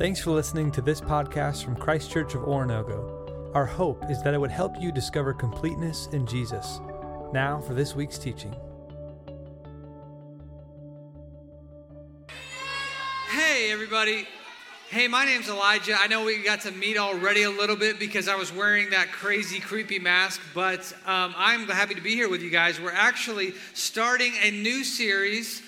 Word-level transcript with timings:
Thanks 0.00 0.18
for 0.18 0.30
listening 0.30 0.70
to 0.70 0.80
this 0.80 0.98
podcast 0.98 1.62
from 1.62 1.76
Christ 1.76 2.10
Church 2.10 2.34
of 2.34 2.40
Oronogo. 2.44 3.54
Our 3.54 3.66
hope 3.66 4.10
is 4.10 4.22
that 4.22 4.32
it 4.32 4.40
would 4.40 4.50
help 4.50 4.80
you 4.80 4.90
discover 4.90 5.34
completeness 5.34 6.08
in 6.12 6.24
Jesus. 6.24 6.80
Now 7.34 7.60
for 7.60 7.74
this 7.74 7.94
week's 7.94 8.16
teaching. 8.16 8.56
Hey, 13.30 13.70
everybody. 13.70 14.26
Hey, 14.88 15.06
my 15.06 15.26
name's 15.26 15.50
Elijah. 15.50 15.96
I 16.00 16.06
know 16.06 16.24
we 16.24 16.42
got 16.42 16.62
to 16.62 16.70
meet 16.70 16.96
already 16.96 17.42
a 17.42 17.50
little 17.50 17.76
bit 17.76 17.98
because 17.98 18.26
I 18.26 18.36
was 18.36 18.50
wearing 18.54 18.88
that 18.90 19.12
crazy, 19.12 19.60
creepy 19.60 19.98
mask, 19.98 20.40
but 20.54 20.94
um, 21.04 21.34
I'm 21.36 21.68
happy 21.68 21.94
to 21.94 22.00
be 22.00 22.14
here 22.14 22.30
with 22.30 22.40
you 22.40 22.48
guys. 22.48 22.80
We're 22.80 22.90
actually 22.90 23.52
starting 23.74 24.32
a 24.42 24.50
new 24.50 24.82
series 24.82 25.60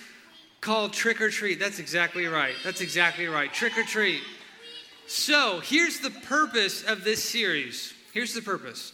called 0.62 0.94
Trick 0.94 1.20
or 1.20 1.28
Treat. 1.28 1.60
That's 1.60 1.78
exactly 1.78 2.26
right. 2.26 2.54
That's 2.64 2.80
exactly 2.80 3.26
right. 3.26 3.52
Trick 3.52 3.76
or 3.76 3.82
Treat. 3.82 4.22
So, 5.06 5.60
here's 5.60 6.00
the 6.00 6.10
purpose 6.10 6.84
of 6.84 7.04
this 7.04 7.22
series. 7.22 7.92
Here's 8.14 8.32
the 8.32 8.40
purpose. 8.40 8.92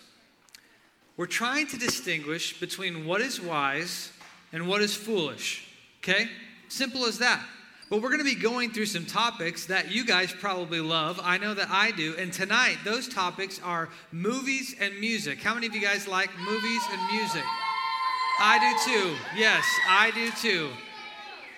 We're 1.17 1.27
trying 1.27 1.69
to 1.69 1.79
distinguish 1.79 2.59
between 2.59 3.07
what 3.07 3.21
is 3.21 3.41
wise 3.41 4.11
and 4.53 4.67
what 4.67 4.81
is 4.81 4.97
foolish. 4.97 5.69
Okay? 6.03 6.29
Simple 6.69 7.05
as 7.05 7.19
that. 7.19 7.45
But 7.91 8.03
we're 8.03 8.11
going 8.11 8.19
to 8.19 8.25
be 8.25 8.35
going 8.35 8.71
through 8.73 8.87
some 8.87 9.05
topics 9.05 9.67
that 9.67 9.91
you 9.91 10.05
guys 10.05 10.33
probably 10.33 10.81
love. 10.81 11.21
I 11.23 11.39
know 11.39 11.55
that 11.55 11.69
I 11.71 11.91
do. 11.91 12.15
And 12.19 12.33
tonight, 12.33 12.79
those 12.85 13.09
topics 13.09 13.61
are 13.63 13.91
movies 14.11 14.75
and 14.81 14.99
music. 14.99 15.43
How 15.43 15.55
many 15.55 15.67
of 15.67 15.75
you 15.75 15.81
guys 15.81 16.09
like 16.09 16.31
movies 16.39 16.83
and 16.91 17.13
music? 17.13 17.45
I 18.41 18.59
do 18.59 18.93
too. 18.93 19.17
Yes, 19.37 19.65
I 19.89 20.11
do 20.13 20.31
too. 20.31 20.71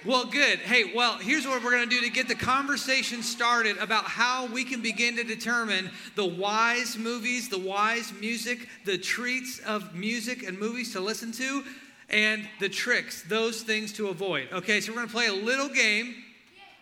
Well, 0.07 0.25
good. 0.25 0.61
Hey, 0.61 0.95
well, 0.95 1.19
here's 1.19 1.47
what 1.47 1.63
we're 1.63 1.73
going 1.73 1.87
to 1.87 1.95
do 1.95 2.01
to 2.01 2.11
get 2.11 2.27
the 2.27 2.35
conversation 2.35 3.23
started 3.23 3.77
about 3.77 4.05
how 4.05 4.47
we 4.47 4.65
can 4.65 4.81
begin 4.81 5.17
to 5.17 5.25
determine 5.25 5.91
the 6.15 6.25
wise 6.25 6.97
movies, 6.97 7.51
the 7.51 7.59
wise 7.59 8.11
music, 8.19 8.67
the 8.87 8.97
treats 8.97 9.59
of 9.59 9.95
music 9.95 10.43
and 10.43 10.59
movies 10.59 10.95
to 10.95 11.01
listen 11.01 11.33
to, 11.33 11.65
and 12.09 12.49
the 12.61 12.69
tricks, 12.71 13.25
those 13.25 13.61
things 13.61 13.93
to 13.93 14.09
avoid. 14.09 14.49
Okay, 14.53 14.81
so 14.81 14.91
we're 14.91 14.97
going 14.97 15.09
to 15.09 15.13
play 15.13 15.27
a 15.27 15.35
little 15.35 15.69
game, 15.69 16.15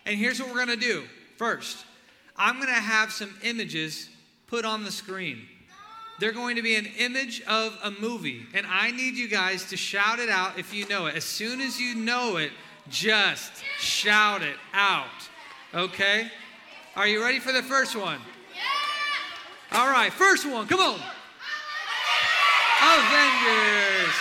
and 0.05 0.17
here's 0.17 0.39
what 0.39 0.47
we're 0.47 0.65
going 0.65 0.79
to 0.79 0.87
do. 0.87 1.03
First, 1.35 1.85
I'm 2.37 2.55
going 2.55 2.67
to 2.67 2.73
have 2.73 3.11
some 3.11 3.35
images 3.43 4.09
put 4.47 4.63
on 4.63 4.85
the 4.85 4.91
screen. 4.91 5.41
They're 6.21 6.31
going 6.31 6.55
to 6.55 6.61
be 6.61 6.75
an 6.75 6.87
image 6.97 7.41
of 7.41 7.77
a 7.83 7.91
movie, 7.91 8.45
and 8.53 8.65
I 8.65 8.91
need 8.91 9.15
you 9.15 9.27
guys 9.27 9.65
to 9.71 9.77
shout 9.77 10.19
it 10.19 10.29
out 10.29 10.57
if 10.57 10.73
you 10.73 10.87
know 10.87 11.07
it. 11.07 11.15
As 11.15 11.25
soon 11.25 11.59
as 11.59 11.81
you 11.81 11.95
know 11.95 12.37
it, 12.37 12.51
just 12.89 13.63
shout 13.77 14.41
it 14.41 14.57
out. 14.73 15.05
Okay? 15.73 16.29
Are 16.95 17.07
you 17.07 17.21
ready 17.21 17.39
for 17.39 17.51
the 17.51 17.63
first 17.63 17.95
one? 17.95 18.19
All 19.71 19.87
right, 19.87 20.11
first 20.11 20.45
one, 20.49 20.67
come 20.67 20.79
on. 20.79 20.99
Avengers. 22.81 24.15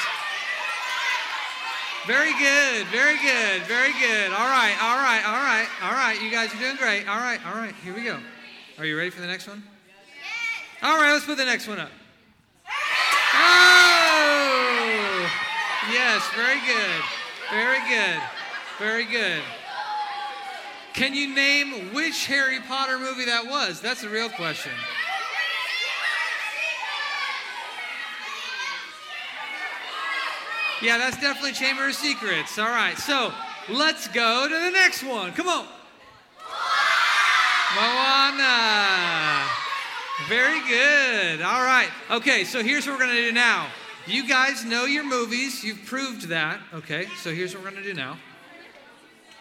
Very 2.07 2.33
good, 2.39 2.87
very 2.89 3.19
good, 3.19 3.63
very 3.63 3.93
good. 3.93 4.33
All 4.33 4.49
right, 4.49 4.77
all 4.83 4.97
right, 4.97 5.23
all 5.27 5.45
right, 5.45 5.69
all 5.83 5.93
right. 5.93 6.21
You 6.23 6.31
guys 6.31 6.55
are 6.55 6.59
doing 6.59 6.77
great. 6.77 7.07
All 7.07 7.19
right, 7.19 7.39
all 7.47 7.55
right, 7.55 7.75
here 7.85 7.95
we 7.95 8.03
go. 8.05 8.19
Are 8.79 8.85
you 8.85 8.97
ready 8.97 9.11
for 9.11 9.21
the 9.21 9.27
next 9.27 9.47
one? 9.47 9.63
All 10.83 10.97
right, 10.97 11.13
let's 11.13 11.27
put 11.27 11.37
the 11.37 11.45
next 11.45 11.69
one 11.69 11.79
up. 11.79 11.91
Oh! 13.35 15.31
Yes, 15.93 16.23
very 16.35 16.61
good, 16.67 17.03
very 17.51 17.81
good, 17.89 18.21
very 18.79 19.05
good. 19.05 19.43
Can 20.95 21.15
you 21.15 21.35
name 21.35 21.93
which 21.95 22.27
Harry 22.27 22.61
Potter 22.61 22.99
movie 22.99 23.27
that 23.27 23.47
was? 23.47 23.81
That's 23.81 24.03
a 24.03 24.09
real 24.09 24.29
question. 24.29 24.73
Yeah, 30.81 30.99
that's 30.99 31.21
definitely 31.21 31.53
Chamber 31.53 31.89
of 31.89 31.95
Secrets. 31.95 32.59
All 32.59 32.69
right, 32.69 32.97
so 32.99 33.33
let's 33.69 34.07
go 34.09 34.49
to 34.49 34.55
the 34.55 34.71
next 34.71 35.03
one. 35.03 35.33
Come 35.33 35.49
on. 35.49 35.67
Moana. 37.75 39.45
Very 40.29 40.61
good. 40.69 41.43
All 41.43 41.63
right. 41.63 41.89
Okay, 42.11 42.45
so 42.45 42.63
here's 42.63 42.87
what 42.87 42.99
we're 42.99 43.05
going 43.05 43.17
to 43.17 43.23
do 43.23 43.33
now. 43.33 43.69
You 44.07 44.27
guys 44.27 44.65
know 44.65 44.85
your 44.85 45.05
movies. 45.05 45.63
You've 45.63 45.85
proved 45.85 46.29
that. 46.29 46.61
Okay, 46.73 47.07
so 47.23 47.33
here's 47.33 47.55
what 47.55 47.63
we're 47.63 47.71
going 47.71 47.83
to 47.83 47.89
do 47.89 47.95
now. 47.95 48.17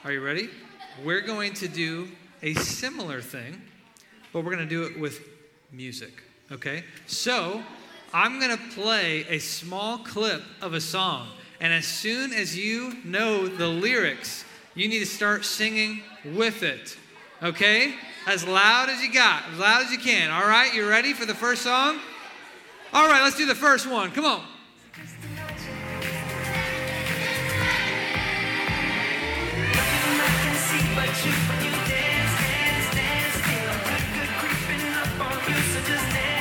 Are 0.08 0.14
you 0.14 0.22
ready? 0.22 0.48
We're 1.04 1.20
going 1.20 1.54
to 1.56 1.68
do 1.68 2.08
a 2.42 2.54
similar 2.54 3.20
thing, 3.20 3.62
but 4.32 4.46
we're 4.46 4.56
going 4.56 4.66
to 4.66 4.70
do 4.70 4.84
it 4.86 4.98
with 4.98 5.20
music. 5.70 6.24
Okay? 6.50 6.86
So 7.08 7.62
I'm 8.14 8.40
going 8.40 8.56
to 8.58 8.64
play 8.74 9.26
a 9.28 9.40
small 9.40 9.98
clip 9.98 10.44
of 10.62 10.74
a 10.74 10.80
song. 10.80 11.28
And 11.60 11.74
as 11.74 11.86
soon 11.86 12.32
as 12.32 12.58
you 12.58 12.96
know 13.04 13.50
the 13.50 13.68
lyrics, 13.68 14.46
you 14.76 14.88
need 14.88 15.00
to 15.00 15.06
start 15.06 15.44
singing 15.44 16.02
with 16.24 16.64
it. 16.64 16.98
Okay? 17.44 17.94
As 18.28 18.48
loud 18.48 18.90
as 18.90 19.02
you 19.02 19.12
got, 19.12 19.44
as 19.52 19.60
loud 19.60 19.84
as 19.84 19.92
you 19.92 20.00
can. 20.00 20.32
All 20.32 20.48
right? 20.48 20.74
You 20.74 20.88
ready 20.88 21.12
for 21.12 21.26
the 21.26 21.36
first 21.36 21.64
song? 21.64 22.00
All 22.94 23.10
right, 23.10 23.24
let's 23.24 23.36
do 23.36 23.46
the 23.46 23.56
first 23.56 23.86
one. 23.86 24.12
Come 24.12 24.24
on. 24.24 24.44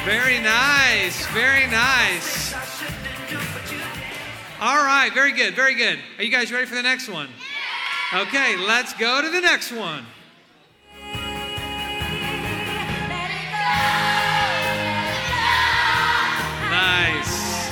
Very 0.07 0.39
nice, 0.39 1.27
very 1.33 1.67
nice. 1.67 2.55
All 4.61 4.85
right, 4.85 5.11
very 5.13 5.33
good, 5.33 5.57
very 5.57 5.75
good. 5.75 5.99
Are 6.19 6.23
you 6.23 6.31
guys 6.31 6.53
ready 6.53 6.65
for 6.65 6.77
the 6.77 6.83
next 6.83 7.09
one? 7.09 7.29
Okay, 8.15 8.57
let's 8.57 8.93
go 8.93 9.21
to 9.21 9.29
the 9.29 9.41
next 9.41 9.73
one. 9.73 10.07
Nice. 16.71 17.69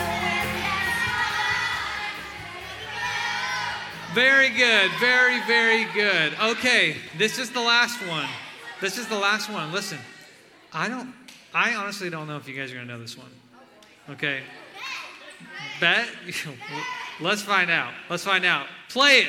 Very 4.13 4.49
good, 4.49 4.91
very, 4.99 5.41
very 5.43 5.85
good. 5.95 6.33
Okay, 6.43 6.97
this 7.17 7.39
is 7.39 7.51
the 7.51 7.61
last 7.61 8.05
one. 8.09 8.29
This 8.81 8.99
is 8.99 9.07
the 9.07 9.19
last 9.19 9.49
one. 9.49 9.71
Listen, 9.71 9.99
I 10.73 10.89
don't, 10.89 11.15
I 11.55 11.75
honestly 11.77 12.11
don't 12.11 12.27
know 12.27 12.37
if 12.37 12.49
you 12.49 12.55
guys 12.55 12.73
are 12.73 12.75
gonna 12.75 12.87
know 12.87 13.01
this 13.01 13.17
one. 13.17 13.31
Okay? 14.11 14.41
Bet? 15.81 16.09
Let's 17.21 17.43
find 17.43 17.71
out. 17.71 17.93
Let's 18.11 18.25
find 18.25 18.45
out. 18.45 18.67
Play 18.89 19.21
it. 19.21 19.29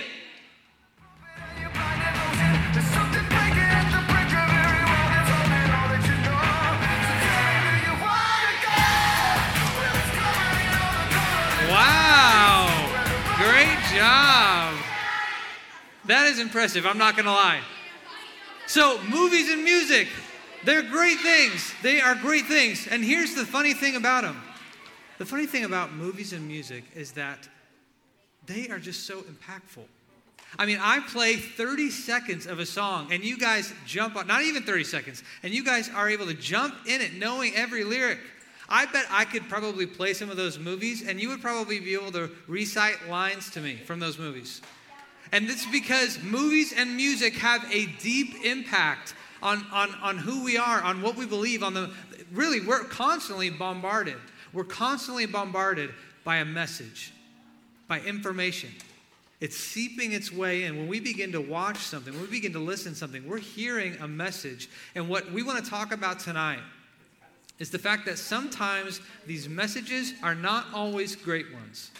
Wow. 11.69 12.85
Great 13.37 13.97
job. 13.97 14.75
That 16.05 16.27
is 16.27 16.39
impressive. 16.39 16.85
I'm 16.85 16.97
not 16.97 17.15
going 17.15 17.25
to 17.25 17.31
lie. 17.31 17.61
So, 18.67 18.99
movies 19.09 19.49
and 19.49 19.63
music, 19.63 20.07
they're 20.65 20.83
great 20.83 21.19
things. 21.19 21.73
They 21.81 22.01
are 22.01 22.15
great 22.15 22.45
things. 22.45 22.87
And 22.87 23.03
here's 23.03 23.35
the 23.35 23.45
funny 23.45 23.73
thing 23.73 23.95
about 23.95 24.23
them 24.23 24.41
the 25.17 25.25
funny 25.25 25.45
thing 25.45 25.63
about 25.63 25.93
movies 25.93 26.33
and 26.33 26.45
music 26.45 26.83
is 26.93 27.13
that 27.13 27.47
they 28.45 28.67
are 28.69 28.79
just 28.79 29.05
so 29.07 29.21
impactful. 29.21 29.85
I 30.57 30.65
mean, 30.65 30.77
I 30.81 30.99
play 30.99 31.35
30 31.35 31.89
seconds 31.89 32.45
of 32.45 32.59
a 32.59 32.65
song, 32.65 33.11
and 33.11 33.23
you 33.23 33.37
guys 33.37 33.73
jump 33.85 34.15
on, 34.15 34.27
not 34.27 34.43
even 34.43 34.63
30 34.63 34.83
seconds, 34.83 35.23
and 35.43 35.53
you 35.53 35.63
guys 35.63 35.89
are 35.89 36.09
able 36.09 36.25
to 36.27 36.33
jump 36.33 36.75
in 36.85 37.01
it 37.01 37.13
knowing 37.13 37.53
every 37.55 37.83
lyric. 37.83 38.19
I 38.67 38.85
bet 38.85 39.05
I 39.09 39.25
could 39.25 39.47
probably 39.49 39.85
play 39.85 40.13
some 40.13 40.29
of 40.29 40.37
those 40.37 40.57
movies, 40.57 41.05
and 41.07 41.19
you 41.19 41.29
would 41.29 41.41
probably 41.41 41.79
be 41.79 41.93
able 41.93 42.11
to 42.13 42.29
recite 42.47 43.09
lines 43.09 43.49
to 43.51 43.61
me 43.61 43.77
from 43.77 43.99
those 43.99 44.17
movies. 44.17 44.61
And 45.31 45.45
is 45.49 45.65
because 45.71 46.21
movies 46.21 46.73
and 46.75 46.95
music 46.95 47.35
have 47.35 47.65
a 47.71 47.87
deep 48.01 48.43
impact 48.45 49.13
on, 49.41 49.65
on, 49.71 49.93
on 49.95 50.17
who 50.17 50.43
we 50.43 50.57
are, 50.57 50.81
on 50.81 51.01
what 51.01 51.15
we 51.15 51.25
believe, 51.25 51.63
on 51.63 51.73
the 51.73 51.91
really, 52.31 52.61
we're 52.61 52.83
constantly 52.83 53.49
bombarded. 53.49 54.17
We're 54.53 54.63
constantly 54.63 55.25
bombarded 55.25 55.91
by 56.23 56.37
a 56.37 56.45
message, 56.45 57.13
by 57.87 57.99
information. 58.01 58.69
It's 59.41 59.57
seeping 59.57 60.13
its 60.13 60.31
way 60.31 60.63
in. 60.63 60.77
When 60.77 60.87
we 60.87 60.99
begin 60.99 61.31
to 61.33 61.41
watch 61.41 61.77
something, 61.77 62.13
when 62.13 62.23
we 62.23 62.29
begin 62.29 62.53
to 62.53 62.59
listen 62.59 62.93
to 62.93 62.97
something, 62.97 63.27
we're 63.27 63.37
hearing 63.37 63.97
a 63.99 64.07
message. 64.07 64.69
And 64.95 65.09
what 65.09 65.29
we 65.31 65.43
want 65.43 65.63
to 65.63 65.69
talk 65.69 65.91
about 65.91 66.19
tonight 66.19 66.61
is 67.59 67.69
the 67.69 67.79
fact 67.79 68.05
that 68.05 68.17
sometimes 68.17 69.01
these 69.27 69.47
messages 69.47 70.13
are 70.23 70.35
not 70.35 70.65
always 70.73 71.15
great 71.15 71.53
ones. 71.53 71.91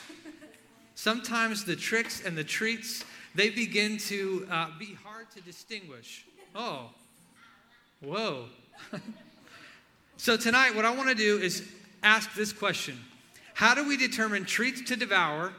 Sometimes 0.96 1.66
the 1.66 1.76
tricks 1.76 2.24
and 2.26 2.38
the 2.38 2.44
treats, 2.44 3.04
they 3.36 3.50
begin 3.50 3.98
to 3.98 4.48
uh, 4.50 4.68
be 4.80 4.98
hard 5.04 5.30
to 5.32 5.42
distinguish. 5.42 6.26
Oh, 6.56 6.90
Whoa. 8.06 8.46
so, 10.18 10.38
tonight, 10.38 10.76
what 10.76 10.86
I 10.86 10.94
want 10.94 11.10
to 11.10 11.16
do 11.16 11.40
is 11.40 11.68
ask 12.04 12.36
this 12.36 12.54
question 12.54 13.00
How 13.56 13.74
do 13.74 13.88
we 13.88 13.98
determine 13.98 14.46
treats 14.46 14.82
to 14.84 14.96
devour 14.96 15.54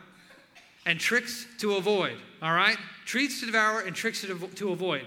and 0.84 1.00
tricks 1.00 1.46
to 1.58 1.74
avoid? 1.74 2.16
All 2.40 2.52
right? 2.52 2.78
Treats 3.04 3.40
to 3.40 3.46
devour 3.46 3.80
and 3.80 3.96
tricks 3.96 4.20
to, 4.20 4.38
to 4.38 4.70
avoid. 4.70 5.02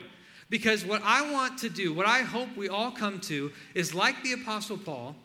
Because 0.49 0.83
what 0.83 1.01
I 1.05 1.31
want 1.31 1.59
to 1.59 1.69
do, 1.69 1.93
what 1.93 2.07
I 2.07 2.23
hope 2.23 2.49
we 2.57 2.67
all 2.67 2.91
come 2.91 3.21
to, 3.21 3.53
is 3.73 3.95
like 3.95 4.21
the 4.23 4.33
Apostle 4.33 4.77
Paul. 4.77 5.15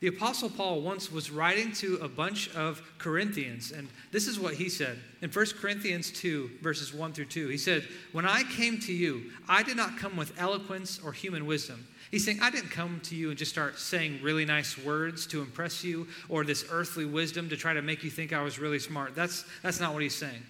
The 0.00 0.06
Apostle 0.06 0.48
Paul 0.48 0.80
once 0.80 1.12
was 1.12 1.30
writing 1.30 1.72
to 1.74 1.96
a 1.96 2.08
bunch 2.08 2.48
of 2.54 2.82
Corinthians, 2.96 3.70
and 3.70 3.86
this 4.12 4.26
is 4.26 4.40
what 4.40 4.54
he 4.54 4.70
said 4.70 4.98
in 5.20 5.28
1 5.30 5.46
Corinthians 5.60 6.10
2, 6.10 6.52
verses 6.62 6.94
1 6.94 7.12
through 7.12 7.26
2. 7.26 7.48
He 7.48 7.58
said, 7.58 7.86
When 8.12 8.24
I 8.24 8.42
came 8.44 8.80
to 8.80 8.94
you, 8.94 9.30
I 9.46 9.62
did 9.62 9.76
not 9.76 9.98
come 9.98 10.16
with 10.16 10.40
eloquence 10.40 10.98
or 11.04 11.12
human 11.12 11.44
wisdom. 11.44 11.86
He's 12.10 12.24
saying, 12.24 12.40
I 12.40 12.50
didn't 12.50 12.70
come 12.70 13.00
to 13.04 13.14
you 13.14 13.28
and 13.28 13.38
just 13.38 13.52
start 13.52 13.78
saying 13.78 14.20
really 14.22 14.46
nice 14.46 14.78
words 14.78 15.26
to 15.28 15.42
impress 15.42 15.84
you 15.84 16.08
or 16.30 16.44
this 16.44 16.64
earthly 16.70 17.04
wisdom 17.04 17.50
to 17.50 17.56
try 17.56 17.74
to 17.74 17.82
make 17.82 18.02
you 18.02 18.10
think 18.10 18.32
I 18.32 18.42
was 18.42 18.58
really 18.58 18.78
smart. 18.78 19.14
That's, 19.14 19.44
that's 19.62 19.80
not 19.80 19.92
what 19.92 20.02
he's 20.02 20.16
saying. 20.16 20.42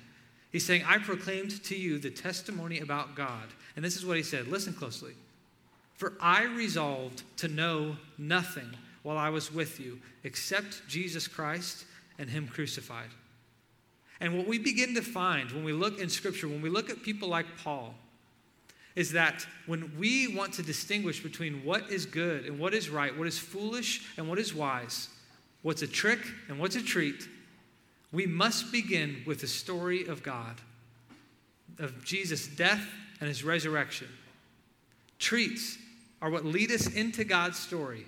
He's 0.52 0.64
saying, 0.64 0.84
I 0.86 0.98
proclaimed 0.98 1.62
to 1.64 1.76
you 1.76 1.98
the 1.98 2.10
testimony 2.10 2.78
about 2.78 3.14
God 3.14 3.48
and 3.76 3.84
this 3.84 3.96
is 3.96 4.04
what 4.04 4.16
he 4.16 4.22
said 4.22 4.48
listen 4.48 4.72
closely. 4.72 5.12
For 5.94 6.14
I 6.20 6.44
resolved 6.44 7.22
to 7.38 7.48
know 7.48 7.96
nothing 8.16 8.70
while 9.02 9.18
I 9.18 9.30
was 9.30 9.52
with 9.52 9.80
you 9.80 9.98
except 10.24 10.86
Jesus 10.88 11.26
Christ 11.26 11.84
and 12.18 12.28
Him 12.28 12.48
crucified. 12.48 13.08
And 14.20 14.36
what 14.36 14.46
we 14.46 14.58
begin 14.58 14.94
to 14.94 15.02
find 15.02 15.50
when 15.52 15.64
we 15.64 15.72
look 15.72 15.98
in 15.98 16.08
Scripture, 16.10 16.48
when 16.48 16.60
we 16.60 16.68
look 16.68 16.90
at 16.90 17.02
people 17.02 17.28
like 17.28 17.46
Paul, 17.64 17.94
is 18.96 19.12
that 19.12 19.46
when 19.66 19.96
we 19.98 20.34
want 20.34 20.52
to 20.54 20.62
distinguish 20.62 21.22
between 21.22 21.64
what 21.64 21.90
is 21.90 22.04
good 22.04 22.44
and 22.44 22.58
what 22.58 22.74
is 22.74 22.90
right, 22.90 23.16
what 23.16 23.26
is 23.26 23.38
foolish 23.38 24.06
and 24.16 24.28
what 24.28 24.38
is 24.38 24.54
wise, 24.54 25.08
what's 25.62 25.82
a 25.82 25.86
trick 25.86 26.20
and 26.48 26.58
what's 26.58 26.76
a 26.76 26.82
treat, 26.82 27.28
we 28.12 28.26
must 28.26 28.72
begin 28.72 29.22
with 29.26 29.40
the 29.40 29.46
story 29.46 30.06
of 30.06 30.22
God, 30.22 30.60
of 31.78 32.04
Jesus' 32.04 32.46
death 32.46 32.86
and 33.20 33.28
his 33.28 33.44
resurrection. 33.44 34.08
Treats 35.18 35.78
are 36.20 36.30
what 36.30 36.44
lead 36.44 36.70
us 36.70 36.88
into 36.88 37.24
God's 37.24 37.58
story, 37.58 38.06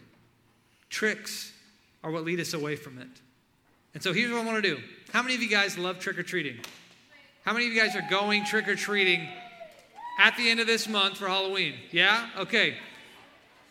tricks 0.93 1.53
are 2.05 2.11
what 2.11 2.23
lead 2.23 2.39
us 2.39 2.53
away 2.53 2.77
from 2.77 2.99
it. 2.99 3.09
And 3.95 4.03
so 4.03 4.13
here's 4.13 4.31
what 4.31 4.43
I 4.43 4.45
want 4.45 4.63
to 4.63 4.77
do. 4.77 4.81
How 5.13 5.23
many 5.23 5.35
of 5.35 5.43
you 5.43 5.49
guys 5.49 5.77
love 5.77 5.99
trick 5.99 6.19
or 6.19 6.23
treating? 6.23 6.59
How 7.45 7.53
many 7.53 7.67
of 7.67 7.73
you 7.73 7.81
guys 7.81 7.97
are 7.97 8.07
going 8.09 8.45
trick 8.45 8.69
or 8.69 8.77
treating 8.77 9.27
at 10.21 10.37
the 10.37 10.49
end 10.49 10.61
of 10.61 10.67
this 10.67 10.89
month 10.89 11.17
for 11.17 11.27
Halloween? 11.27 11.75
Yeah? 11.91 12.29
Okay. 12.39 12.77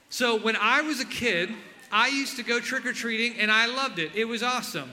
So 0.09 0.37
when 0.39 0.55
I 0.57 0.81
was 0.81 0.99
a 0.99 1.05
kid, 1.05 1.49
I 1.91 2.09
used 2.09 2.37
to 2.37 2.43
go 2.43 2.59
trick 2.59 2.85
or 2.85 2.93
treating 2.93 3.39
and 3.39 3.51
I 3.51 3.67
loved 3.67 3.99
it. 3.99 4.15
It 4.15 4.25
was 4.25 4.43
awesome. 4.43 4.89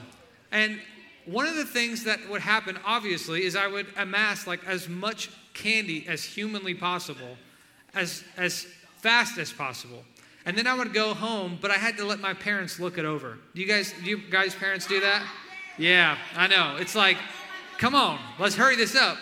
And 0.51 0.79
one 1.25 1.45
of 1.45 1.55
the 1.55 1.65
things 1.65 2.05
that 2.05 2.29
would 2.29 2.41
happen, 2.41 2.77
obviously, 2.85 3.43
is 3.43 3.55
I 3.55 3.67
would 3.67 3.87
amass 3.97 4.47
like 4.47 4.65
as 4.65 4.87
much 4.87 5.29
candy 5.53 6.05
as 6.07 6.23
humanly 6.23 6.73
possible, 6.73 7.37
as, 7.93 8.23
as 8.37 8.65
fast 8.97 9.37
as 9.37 9.51
possible. 9.51 10.03
And 10.45 10.57
then 10.57 10.67
I 10.67 10.73
would 10.73 10.93
go 10.93 11.13
home, 11.13 11.57
but 11.61 11.71
I 11.71 11.75
had 11.75 11.97
to 11.97 12.05
let 12.05 12.19
my 12.19 12.33
parents 12.33 12.79
look 12.79 12.97
it 12.97 13.05
over. 13.05 13.37
Do 13.53 13.61
you 13.61 13.67
guys, 13.67 13.93
do 14.03 14.09
you 14.09 14.17
guys' 14.17 14.55
parents 14.55 14.87
do 14.87 14.99
that? 15.01 15.25
Yeah, 15.77 16.17
I 16.35 16.47
know. 16.47 16.77
It's 16.79 16.95
like, 16.95 17.17
come 17.77 17.95
on, 17.95 18.19
let's 18.39 18.55
hurry 18.55 18.75
this 18.75 18.95
up. 18.95 19.17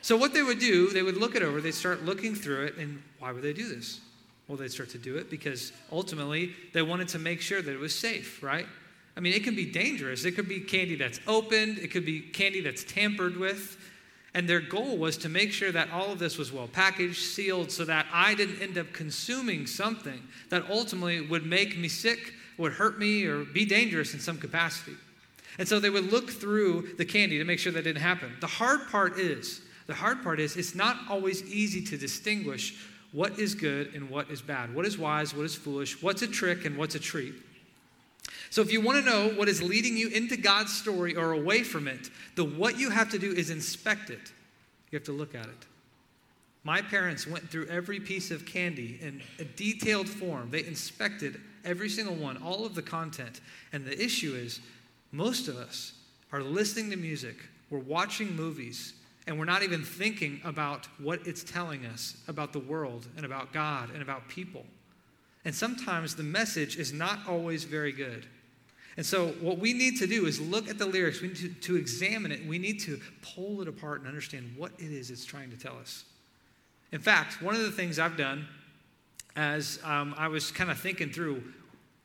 So 0.00 0.16
what 0.16 0.34
they 0.34 0.42
would 0.42 0.58
do, 0.58 0.90
they 0.90 1.02
would 1.02 1.16
look 1.16 1.36
it 1.36 1.42
over, 1.42 1.60
they'd 1.60 1.72
start 1.72 2.04
looking 2.04 2.34
through 2.34 2.64
it, 2.66 2.76
and 2.76 3.02
why 3.20 3.30
would 3.30 3.42
they 3.42 3.52
do 3.52 3.68
this? 3.68 4.00
Well, 4.48 4.56
they'd 4.56 4.72
start 4.72 4.90
to 4.90 4.98
do 4.98 5.16
it 5.16 5.30
because 5.30 5.72
ultimately 5.92 6.54
they 6.72 6.82
wanted 6.82 7.08
to 7.08 7.18
make 7.18 7.40
sure 7.40 7.62
that 7.62 7.72
it 7.72 7.78
was 7.78 7.94
safe, 7.94 8.42
right? 8.42 8.66
I 9.16 9.20
mean, 9.20 9.32
it 9.32 9.44
can 9.44 9.54
be 9.54 9.66
dangerous. 9.66 10.24
It 10.24 10.32
could 10.32 10.48
be 10.48 10.60
candy 10.60 10.96
that's 10.96 11.20
opened, 11.26 11.78
it 11.78 11.92
could 11.92 12.04
be 12.04 12.20
candy 12.20 12.60
that's 12.60 12.82
tampered 12.82 13.36
with. 13.36 13.76
And 14.34 14.48
their 14.48 14.60
goal 14.60 14.96
was 14.96 15.18
to 15.18 15.28
make 15.28 15.52
sure 15.52 15.72
that 15.72 15.90
all 15.90 16.10
of 16.10 16.18
this 16.18 16.38
was 16.38 16.52
well 16.52 16.66
packaged, 16.66 17.20
sealed, 17.20 17.70
so 17.70 17.84
that 17.84 18.06
I 18.12 18.34
didn't 18.34 18.62
end 18.62 18.78
up 18.78 18.92
consuming 18.92 19.66
something 19.66 20.22
that 20.48 20.70
ultimately 20.70 21.20
would 21.20 21.44
make 21.44 21.76
me 21.76 21.88
sick, 21.88 22.32
would 22.56 22.72
hurt 22.72 22.98
me, 22.98 23.24
or 23.24 23.44
be 23.44 23.66
dangerous 23.66 24.14
in 24.14 24.20
some 24.20 24.38
capacity. 24.38 24.96
And 25.58 25.68
so 25.68 25.78
they 25.78 25.90
would 25.90 26.10
look 26.10 26.30
through 26.30 26.94
the 26.96 27.04
candy 27.04 27.36
to 27.38 27.44
make 27.44 27.58
sure 27.58 27.72
that 27.72 27.84
didn't 27.84 28.02
happen. 28.02 28.32
The 28.40 28.46
hard 28.46 28.88
part 28.88 29.18
is, 29.18 29.60
the 29.86 29.94
hard 29.94 30.22
part 30.22 30.40
is, 30.40 30.56
it's 30.56 30.74
not 30.74 30.96
always 31.10 31.42
easy 31.44 31.82
to 31.84 31.98
distinguish 31.98 32.74
what 33.12 33.38
is 33.38 33.54
good 33.54 33.94
and 33.94 34.08
what 34.08 34.30
is 34.30 34.40
bad, 34.40 34.74
what 34.74 34.86
is 34.86 34.96
wise, 34.96 35.34
what 35.34 35.44
is 35.44 35.54
foolish, 35.54 36.02
what's 36.02 36.22
a 36.22 36.26
trick 36.26 36.64
and 36.64 36.78
what's 36.78 36.94
a 36.94 36.98
treat. 36.98 37.34
So 38.52 38.60
if 38.60 38.70
you 38.70 38.82
want 38.82 39.02
to 39.02 39.10
know 39.10 39.30
what 39.30 39.48
is 39.48 39.62
leading 39.62 39.96
you 39.96 40.08
into 40.08 40.36
God's 40.36 40.74
story 40.74 41.16
or 41.16 41.32
away 41.32 41.62
from 41.62 41.88
it, 41.88 42.10
the 42.34 42.44
what 42.44 42.78
you 42.78 42.90
have 42.90 43.08
to 43.12 43.18
do 43.18 43.32
is 43.32 43.48
inspect 43.48 44.10
it. 44.10 44.30
You 44.90 44.98
have 44.98 45.04
to 45.04 45.12
look 45.12 45.34
at 45.34 45.46
it. 45.46 45.66
My 46.62 46.82
parents 46.82 47.26
went 47.26 47.48
through 47.48 47.68
every 47.68 47.98
piece 47.98 48.30
of 48.30 48.44
candy 48.44 48.98
in 49.00 49.22
a 49.38 49.44
detailed 49.44 50.06
form. 50.06 50.50
They 50.50 50.66
inspected 50.66 51.40
every 51.64 51.88
single 51.88 52.14
one, 52.14 52.36
all 52.42 52.66
of 52.66 52.74
the 52.74 52.82
content. 52.82 53.40
And 53.72 53.86
the 53.86 53.98
issue 53.98 54.34
is 54.34 54.60
most 55.12 55.48
of 55.48 55.56
us 55.56 55.94
are 56.30 56.42
listening 56.42 56.90
to 56.90 56.98
music, 56.98 57.36
we're 57.70 57.78
watching 57.78 58.36
movies, 58.36 58.92
and 59.26 59.38
we're 59.38 59.46
not 59.46 59.62
even 59.62 59.82
thinking 59.82 60.42
about 60.44 60.86
what 60.98 61.26
it's 61.26 61.42
telling 61.42 61.86
us 61.86 62.18
about 62.28 62.52
the 62.52 62.58
world 62.58 63.06
and 63.16 63.24
about 63.24 63.54
God 63.54 63.88
and 63.94 64.02
about 64.02 64.28
people. 64.28 64.66
And 65.46 65.54
sometimes 65.54 66.14
the 66.14 66.22
message 66.22 66.76
is 66.76 66.92
not 66.92 67.18
always 67.26 67.64
very 67.64 67.92
good. 67.92 68.26
And 68.96 69.06
so, 69.06 69.28
what 69.40 69.58
we 69.58 69.72
need 69.72 69.98
to 69.98 70.06
do 70.06 70.26
is 70.26 70.40
look 70.40 70.68
at 70.68 70.78
the 70.78 70.86
lyrics. 70.86 71.22
We 71.22 71.28
need 71.28 71.36
to, 71.38 71.48
to, 71.48 71.76
examine 71.76 72.30
it. 72.30 72.46
We 72.46 72.58
need 72.58 72.80
to 72.80 73.00
pull 73.22 73.62
it 73.62 73.68
apart 73.68 74.00
and 74.00 74.08
understand 74.08 74.52
what 74.56 74.72
it 74.78 74.90
is 74.90 75.10
it's 75.10 75.24
trying 75.24 75.50
to 75.50 75.56
tell 75.56 75.78
us. 75.78 76.04
In 76.92 77.00
fact, 77.00 77.40
one 77.40 77.54
of 77.54 77.62
the 77.62 77.70
things 77.70 77.98
I've 77.98 78.18
done 78.18 78.46
as 79.34 79.78
um, 79.82 80.14
I 80.18 80.28
was 80.28 80.50
kind 80.50 80.70
of 80.70 80.78
thinking 80.78 81.10
through 81.10 81.42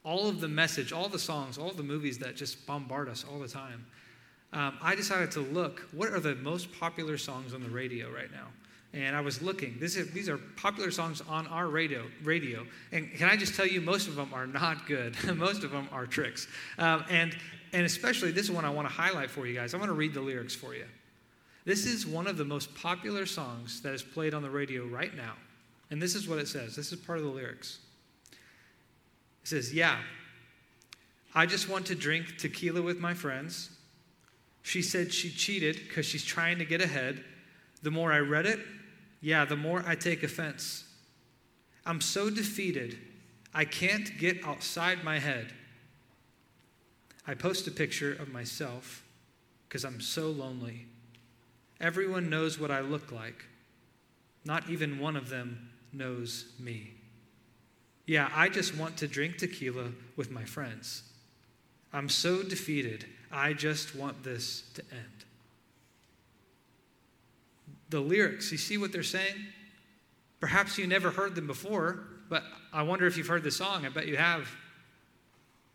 all 0.05 0.29
of 0.29 0.39
the 0.39 0.47
message, 0.47 0.93
all 0.93 1.09
the 1.09 1.19
songs, 1.19 1.57
all 1.57 1.71
the 1.71 1.83
movies 1.83 2.17
that 2.19 2.37
just 2.37 2.65
bombard 2.65 3.09
us 3.09 3.25
all 3.29 3.39
the 3.39 3.49
time, 3.49 3.85
um, 4.53 4.77
I 4.81 4.95
decided 4.95 5.31
to 5.31 5.41
look 5.41 5.85
what 5.91 6.09
are 6.09 6.21
the 6.21 6.35
most 6.35 6.71
popular 6.79 7.17
songs 7.17 7.53
on 7.53 7.61
the 7.61 7.69
radio 7.69 8.09
right 8.09 8.31
now? 8.31 8.47
And 8.97 9.15
I 9.15 9.21
was 9.21 9.41
looking. 9.41 9.77
Is, 9.79 10.11
these 10.11 10.27
are 10.27 10.37
popular 10.37 10.89
songs 10.89 11.21
on 11.29 11.45
our 11.47 11.67
radio. 11.67 12.05
Radio, 12.23 12.65
and 12.91 13.11
can 13.13 13.29
I 13.29 13.35
just 13.35 13.53
tell 13.53 13.67
you, 13.67 13.79
most 13.79 14.07
of 14.07 14.15
them 14.15 14.33
are 14.33 14.47
not 14.47 14.87
good. 14.87 15.15
most 15.37 15.63
of 15.63 15.71
them 15.71 15.87
are 15.91 16.07
tricks, 16.07 16.47
um, 16.79 17.05
and 17.09 17.37
and 17.73 17.85
especially 17.85 18.31
this 18.31 18.49
one 18.49 18.65
I 18.65 18.69
want 18.69 18.87
to 18.87 18.93
highlight 18.93 19.29
for 19.29 19.45
you 19.45 19.53
guys. 19.53 19.73
I 19.73 19.77
want 19.77 19.89
to 19.89 19.93
read 19.93 20.13
the 20.13 20.21
lyrics 20.21 20.55
for 20.55 20.73
you. 20.73 20.85
This 21.63 21.85
is 21.85 22.07
one 22.07 22.27
of 22.27 22.37
the 22.37 22.45
most 22.45 22.73
popular 22.75 23.25
songs 23.25 23.81
that 23.81 23.93
is 23.93 24.01
played 24.01 24.33
on 24.33 24.41
the 24.41 24.49
radio 24.49 24.85
right 24.85 25.15
now, 25.15 25.33
and 25.91 26.01
this 26.01 26.15
is 26.15 26.27
what 26.27 26.39
it 26.39 26.47
says. 26.47 26.75
This 26.75 26.91
is 26.91 26.99
part 26.99 27.19
of 27.19 27.25
the 27.25 27.31
lyrics. 27.31 27.77
It 29.43 29.47
says, 29.47 29.73
"Yeah, 29.73 29.99
I 31.35 31.45
just 31.45 31.69
want 31.69 31.85
to 31.87 31.95
drink 31.95 32.37
tequila 32.37 32.81
with 32.81 32.99
my 32.99 33.13
friends." 33.13 33.69
She 34.63 34.81
said 34.81 35.13
she 35.13 35.29
cheated 35.29 35.75
because 35.87 36.05
she's 36.05 36.25
trying 36.25 36.57
to 36.57 36.65
get 36.65 36.81
ahead. 36.81 37.23
The 37.83 37.91
more 37.91 38.11
I 38.11 38.19
read 38.19 38.45
it, 38.45 38.59
yeah, 39.21 39.45
the 39.45 39.55
more 39.55 39.83
I 39.85 39.95
take 39.95 40.23
offense. 40.23 40.85
I'm 41.85 42.01
so 42.01 42.29
defeated, 42.29 42.97
I 43.53 43.65
can't 43.65 44.17
get 44.17 44.43
outside 44.45 45.03
my 45.03 45.19
head. 45.19 45.53
I 47.25 47.33
post 47.33 47.67
a 47.67 47.71
picture 47.71 48.13
of 48.13 48.29
myself 48.29 49.03
because 49.67 49.83
I'm 49.83 49.99
so 49.99 50.29
lonely. 50.29 50.85
Everyone 51.79 52.29
knows 52.29 52.59
what 52.59 52.71
I 52.71 52.81
look 52.81 53.11
like. 53.11 53.45
Not 54.45 54.69
even 54.69 54.99
one 54.99 55.15
of 55.15 55.29
them 55.29 55.69
knows 55.91 56.53
me. 56.59 56.93
Yeah, 58.05 58.29
I 58.33 58.47
just 58.47 58.75
want 58.75 58.97
to 58.97 59.07
drink 59.07 59.37
tequila 59.37 59.91
with 60.15 60.31
my 60.31 60.45
friends. 60.45 61.03
I'm 61.91 62.07
so 62.07 62.43
defeated. 62.43 63.05
I 63.31 63.53
just 63.53 63.95
want 63.95 64.23
this 64.23 64.63
to 64.75 64.83
end 64.91 65.25
the 67.89 67.99
lyrics. 67.99 68.51
You 68.51 68.57
see 68.57 68.77
what 68.77 68.91
they're 68.91 69.03
saying? 69.03 69.35
Perhaps 70.39 70.77
you 70.77 70.87
never 70.87 71.09
heard 71.09 71.35
them 71.35 71.47
before, 71.47 72.03
but 72.29 72.43
I 72.73 72.83
wonder 72.83 73.07
if 73.07 73.17
you've 73.17 73.27
heard 73.27 73.43
the 73.43 73.51
song. 73.51 73.85
I 73.85 73.89
bet 73.89 74.07
you 74.07 74.17
have. 74.17 74.49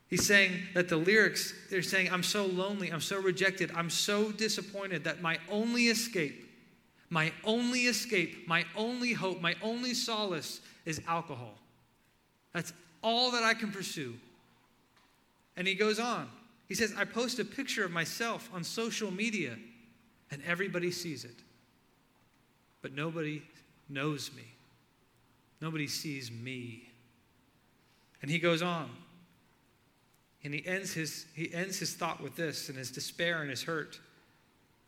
He's 0.09 0.26
saying 0.26 0.52
that 0.75 0.88
the 0.88 0.99
lyrics, 0.99 1.54
they're 1.71 1.83
saying, 1.83 2.12
I'm 2.12 2.23
so 2.23 2.45
lonely, 2.45 2.92
I'm 2.92 3.00
so 3.00 3.19
rejected, 3.19 3.73
I'm 3.75 3.88
so 3.88 4.31
disappointed 4.31 5.04
that 5.04 5.23
my 5.23 5.38
only 5.50 5.85
escape, 5.88 6.49
my 7.09 7.33
only 7.45 7.87
escape, 7.87 8.47
my 8.47 8.64
only 8.76 9.14
hope, 9.14 9.40
my 9.40 9.54
only 9.62 9.95
solace 9.95 10.61
is 10.85 11.00
alcohol. 11.09 11.54
That's 12.52 12.75
all 13.02 13.31
that 13.31 13.42
I 13.42 13.54
can 13.54 13.73
pursue. 13.73 14.14
And 15.57 15.66
he 15.66 15.75
goes 15.75 15.99
on. 15.99 16.28
He 16.69 16.75
says, 16.75 16.95
I 16.97 17.04
post 17.04 17.38
a 17.38 17.45
picture 17.45 17.85
of 17.85 17.90
myself 17.90 18.50
on 18.52 18.64
social 18.64 19.11
media, 19.11 19.57
and 20.31 20.42
everybody 20.47 20.90
sees 20.90 21.25
it 21.25 21.37
but 22.82 22.92
nobody 22.92 23.42
knows 23.88 24.30
me. 24.34 24.42
Nobody 25.60 25.86
sees 25.86 26.30
me. 26.30 26.88
And 28.20 28.30
he 28.30 28.38
goes 28.38 28.62
on. 28.62 28.90
And 30.44 30.52
he 30.52 30.66
ends 30.66 30.92
his, 30.92 31.26
he 31.34 31.54
ends 31.54 31.78
his 31.78 31.94
thought 31.94 32.20
with 32.20 32.34
this 32.34 32.68
and 32.68 32.76
his 32.76 32.90
despair 32.90 33.42
and 33.42 33.50
his 33.50 33.62
hurt. 33.62 34.00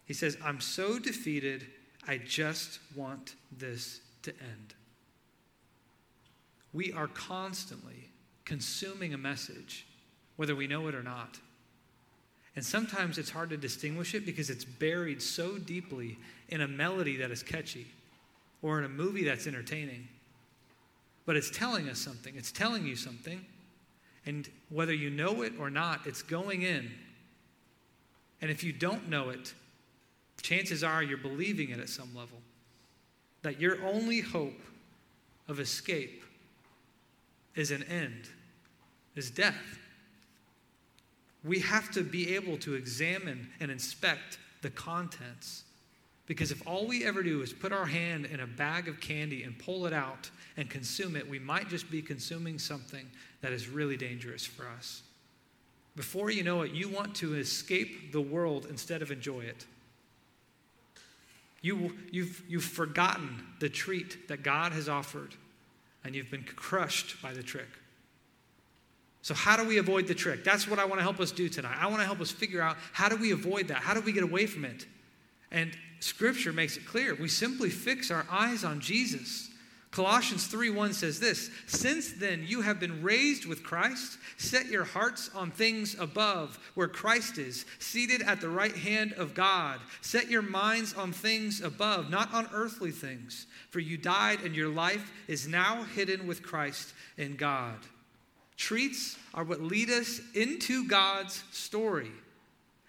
He 0.04 0.12
says, 0.12 0.36
I'm 0.44 0.60
so 0.60 0.98
defeated, 0.98 1.66
I 2.06 2.18
just 2.18 2.80
want 2.96 3.36
this 3.56 4.00
to 4.22 4.32
end. 4.32 4.74
We 6.72 6.92
are 6.92 7.06
constantly 7.06 8.10
consuming 8.44 9.14
a 9.14 9.18
message, 9.18 9.86
whether 10.36 10.56
we 10.56 10.66
know 10.66 10.88
it 10.88 10.94
or 10.94 11.04
not. 11.04 11.38
And 12.56 12.64
sometimes 12.64 13.18
it's 13.18 13.30
hard 13.30 13.50
to 13.50 13.56
distinguish 13.56 14.14
it 14.14 14.24
because 14.24 14.48
it's 14.48 14.64
buried 14.64 15.20
so 15.20 15.58
deeply 15.58 16.18
in 16.48 16.60
a 16.60 16.68
melody 16.68 17.16
that 17.16 17.30
is 17.30 17.42
catchy 17.42 17.86
or 18.62 18.78
in 18.78 18.84
a 18.84 18.88
movie 18.88 19.24
that's 19.24 19.46
entertaining. 19.46 20.06
But 21.26 21.36
it's 21.36 21.50
telling 21.50 21.88
us 21.88 21.98
something, 21.98 22.34
it's 22.36 22.52
telling 22.52 22.86
you 22.86 22.96
something. 22.96 23.44
And 24.26 24.48
whether 24.70 24.94
you 24.94 25.10
know 25.10 25.42
it 25.42 25.52
or 25.58 25.68
not, 25.68 26.06
it's 26.06 26.22
going 26.22 26.62
in. 26.62 26.90
And 28.40 28.50
if 28.50 28.62
you 28.62 28.72
don't 28.72 29.08
know 29.08 29.30
it, 29.30 29.52
chances 30.42 30.84
are 30.84 31.02
you're 31.02 31.18
believing 31.18 31.70
it 31.70 31.80
at 31.80 31.88
some 31.88 32.14
level. 32.14 32.38
That 33.42 33.60
your 33.60 33.84
only 33.84 34.20
hope 34.20 34.60
of 35.48 35.60
escape 35.60 36.22
is 37.54 37.70
an 37.70 37.82
end, 37.84 38.28
is 39.14 39.30
death. 39.30 39.78
We 41.44 41.60
have 41.60 41.90
to 41.92 42.02
be 42.02 42.34
able 42.34 42.56
to 42.58 42.74
examine 42.74 43.48
and 43.60 43.70
inspect 43.70 44.38
the 44.62 44.70
contents. 44.70 45.64
Because 46.26 46.50
if 46.50 46.66
all 46.66 46.86
we 46.86 47.04
ever 47.04 47.22
do 47.22 47.42
is 47.42 47.52
put 47.52 47.70
our 47.70 47.84
hand 47.84 48.24
in 48.26 48.40
a 48.40 48.46
bag 48.46 48.88
of 48.88 48.98
candy 48.98 49.42
and 49.42 49.58
pull 49.58 49.86
it 49.86 49.92
out 49.92 50.30
and 50.56 50.70
consume 50.70 51.16
it, 51.16 51.28
we 51.28 51.38
might 51.38 51.68
just 51.68 51.90
be 51.90 52.00
consuming 52.00 52.58
something 52.58 53.06
that 53.42 53.52
is 53.52 53.68
really 53.68 53.98
dangerous 53.98 54.46
for 54.46 54.66
us. 54.66 55.02
Before 55.96 56.30
you 56.30 56.42
know 56.42 56.62
it, 56.62 56.72
you 56.72 56.88
want 56.88 57.14
to 57.16 57.34
escape 57.34 58.10
the 58.10 58.20
world 58.20 58.66
instead 58.70 59.02
of 59.02 59.10
enjoy 59.10 59.40
it. 59.40 59.66
You, 61.60 61.94
you've, 62.10 62.42
you've 62.48 62.64
forgotten 62.64 63.46
the 63.60 63.68
treat 63.68 64.28
that 64.28 64.42
God 64.42 64.72
has 64.72 64.88
offered, 64.88 65.34
and 66.04 66.14
you've 66.14 66.30
been 66.30 66.44
crushed 66.44 67.22
by 67.22 67.32
the 67.32 67.42
trick. 67.42 67.68
So, 69.24 69.32
how 69.32 69.56
do 69.56 69.64
we 69.64 69.78
avoid 69.78 70.06
the 70.06 70.14
trick? 70.14 70.44
That's 70.44 70.68
what 70.68 70.78
I 70.78 70.84
want 70.84 70.98
to 70.98 71.02
help 71.02 71.18
us 71.18 71.32
do 71.32 71.48
tonight. 71.48 71.78
I 71.80 71.86
want 71.86 72.00
to 72.00 72.04
help 72.04 72.20
us 72.20 72.30
figure 72.30 72.60
out 72.60 72.76
how 72.92 73.08
do 73.08 73.16
we 73.16 73.30
avoid 73.30 73.68
that? 73.68 73.78
How 73.78 73.94
do 73.94 74.02
we 74.02 74.12
get 74.12 74.22
away 74.22 74.44
from 74.44 74.66
it? 74.66 74.84
And 75.50 75.74
Scripture 76.00 76.52
makes 76.52 76.76
it 76.76 76.84
clear. 76.84 77.14
We 77.14 77.28
simply 77.28 77.70
fix 77.70 78.10
our 78.10 78.26
eyes 78.30 78.64
on 78.64 78.80
Jesus. 78.80 79.48
Colossians 79.92 80.46
3:1 80.48 80.92
says 80.92 81.20
this, 81.20 81.48
"Since 81.64 82.12
then 82.12 82.46
you 82.46 82.60
have 82.60 82.78
been 82.78 83.02
raised 83.02 83.46
with 83.46 83.62
Christ, 83.62 84.18
set 84.36 84.66
your 84.66 84.84
hearts 84.84 85.30
on 85.34 85.50
things 85.50 85.96
above, 85.98 86.58
where 86.74 86.86
Christ 86.86 87.38
is, 87.38 87.64
seated 87.78 88.20
at 88.20 88.42
the 88.42 88.50
right 88.50 88.76
hand 88.76 89.14
of 89.14 89.32
God. 89.32 89.80
Set 90.02 90.28
your 90.28 90.42
minds 90.42 90.92
on 90.92 91.14
things 91.14 91.62
above, 91.62 92.10
not 92.10 92.30
on 92.34 92.50
earthly 92.52 92.90
things, 92.90 93.46
for 93.70 93.80
you 93.80 93.96
died 93.96 94.42
and 94.42 94.54
your 94.54 94.68
life 94.68 95.12
is 95.28 95.48
now 95.48 95.84
hidden 95.84 96.26
with 96.26 96.42
Christ 96.42 96.92
in 97.16 97.36
God." 97.36 97.86
Treats 98.56 99.18
are 99.34 99.44
what 99.44 99.60
lead 99.60 99.90
us 99.90 100.20
into 100.34 100.86
God's 100.86 101.42
story, 101.50 102.10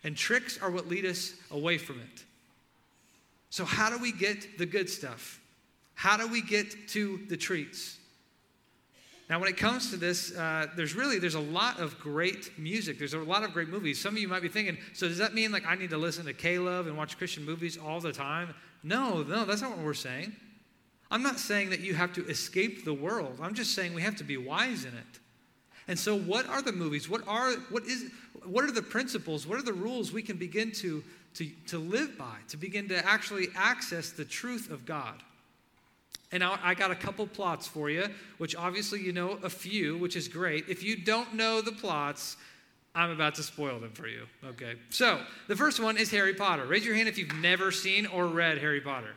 and 0.04 0.16
tricks 0.16 0.60
are 0.62 0.70
what 0.70 0.88
lead 0.88 1.06
us 1.06 1.34
away 1.52 1.78
from 1.78 2.00
it. 2.00 2.24
So, 3.50 3.66
how 3.66 3.90
do 3.90 3.98
we 3.98 4.12
get 4.12 4.58
the 4.58 4.66
good 4.66 4.90
stuff? 4.90 5.40
How 5.96 6.18
do 6.18 6.28
we 6.28 6.42
get 6.42 6.90
to 6.90 7.22
the 7.30 7.38
treats? 7.38 7.98
Now, 9.30 9.40
when 9.40 9.50
it 9.50 9.58
comes 9.58 9.90
to 9.90 9.98
this, 9.98 10.38
uh, 10.38 10.68
there's 10.76 10.94
really 10.94 11.18
there's 11.18 11.36
a 11.36 11.40
lot 11.40 11.80
of 11.80 12.00
great 12.00 12.60
music. 12.60 13.00
There's 13.00 13.16
a 13.16 13.20
lot 13.20 13.44
of 13.44 13.54
great 13.54 13.70
movies. 13.70 14.00
Some 14.00 14.14
of 14.14 14.22
you 14.22 14.28
might 14.28 14.44
be 14.44 14.50
thinking, 14.50 14.78
so 14.94 15.08
does 15.08 15.18
that 15.18 15.34
mean 15.34 15.52
like 15.52 15.66
I 15.66 15.76
need 15.76 15.90
to 15.90 15.98
listen 15.98 16.26
to 16.26 16.34
K-LOVE 16.34 16.86
and 16.86 16.96
watch 16.96 17.18
Christian 17.18 17.44
movies 17.44 17.78
all 17.78 18.00
the 18.00 18.12
time? 18.12 18.54
No, 18.84 19.24
no, 19.24 19.46
that's 19.46 19.62
not 19.62 19.72
what 19.72 19.80
we're 19.80 19.96
saying. 19.96 20.36
I'm 21.10 21.24
not 21.24 21.40
saying 21.40 21.72
that 21.72 21.80
you 21.80 21.96
have 21.96 22.14
to 22.14 22.26
escape 22.28 22.86
the 22.86 22.94
world. 22.94 23.40
I'm 23.42 23.56
just 23.56 23.74
saying 23.74 23.94
we 23.96 24.02
have 24.04 24.16
to 24.18 24.24
be 24.24 24.38
wise 24.38 24.86
in 24.86 24.94
it. 24.94 25.20
And 25.88 25.98
so, 25.98 26.18
what 26.18 26.48
are 26.48 26.62
the 26.62 26.72
movies? 26.72 27.10
What 27.10 27.28
are 27.28 27.54
what 27.70 27.84
is 27.84 28.12
what 28.44 28.64
are 28.64 28.72
the 28.72 28.82
principles? 28.82 29.46
What 29.46 29.60
are 29.60 29.64
the 29.64 29.74
rules 29.74 30.12
we 30.12 30.22
can 30.22 30.38
begin 30.38 30.72
to 30.74 31.04
to, 31.36 31.50
to 31.68 31.78
live 31.78 32.18
by, 32.18 32.38
to 32.50 32.58
begin 32.58 32.88
to 32.90 33.06
actually 33.06 33.50
access 33.56 34.12
the 34.12 34.26
truth 34.26 34.72
of 34.72 34.86
God? 34.86 35.22
And 36.32 36.42
now 36.42 36.60
I 36.64 36.74
got 36.74 36.92
a 36.92 36.96
couple 36.96 37.28
plots 37.28 37.68
for 37.68 37.90
you, 37.90 38.08
which 38.40 38.56
obviously 38.56 39.02
you 39.02 39.14
know 39.14 39.38
a 39.44 39.50
few, 39.50 39.98
which 39.98 40.16
is 40.16 40.28
great. 40.28 40.66
If 40.68 40.84
you 40.84 40.98
don't 40.98 41.36
know 41.36 41.62
the 41.62 41.72
plots, 41.72 42.38
I'm 42.96 43.12
about 43.12 43.36
to 43.36 43.44
spoil 43.44 43.80
them 43.80 43.92
for 43.92 44.08
you. 44.08 44.24
Okay. 44.44 44.76
So, 44.90 45.20
the 45.48 45.56
first 45.56 45.80
one 45.80 45.98
is 45.98 46.10
Harry 46.12 46.34
Potter. 46.34 46.66
Raise 46.66 46.86
your 46.86 46.96
hand 46.96 47.08
if 47.08 47.18
you've 47.18 47.36
never 47.36 47.72
seen 47.72 48.06
or 48.06 48.26
read 48.28 48.58
Harry 48.58 48.82
Potter. 48.82 49.14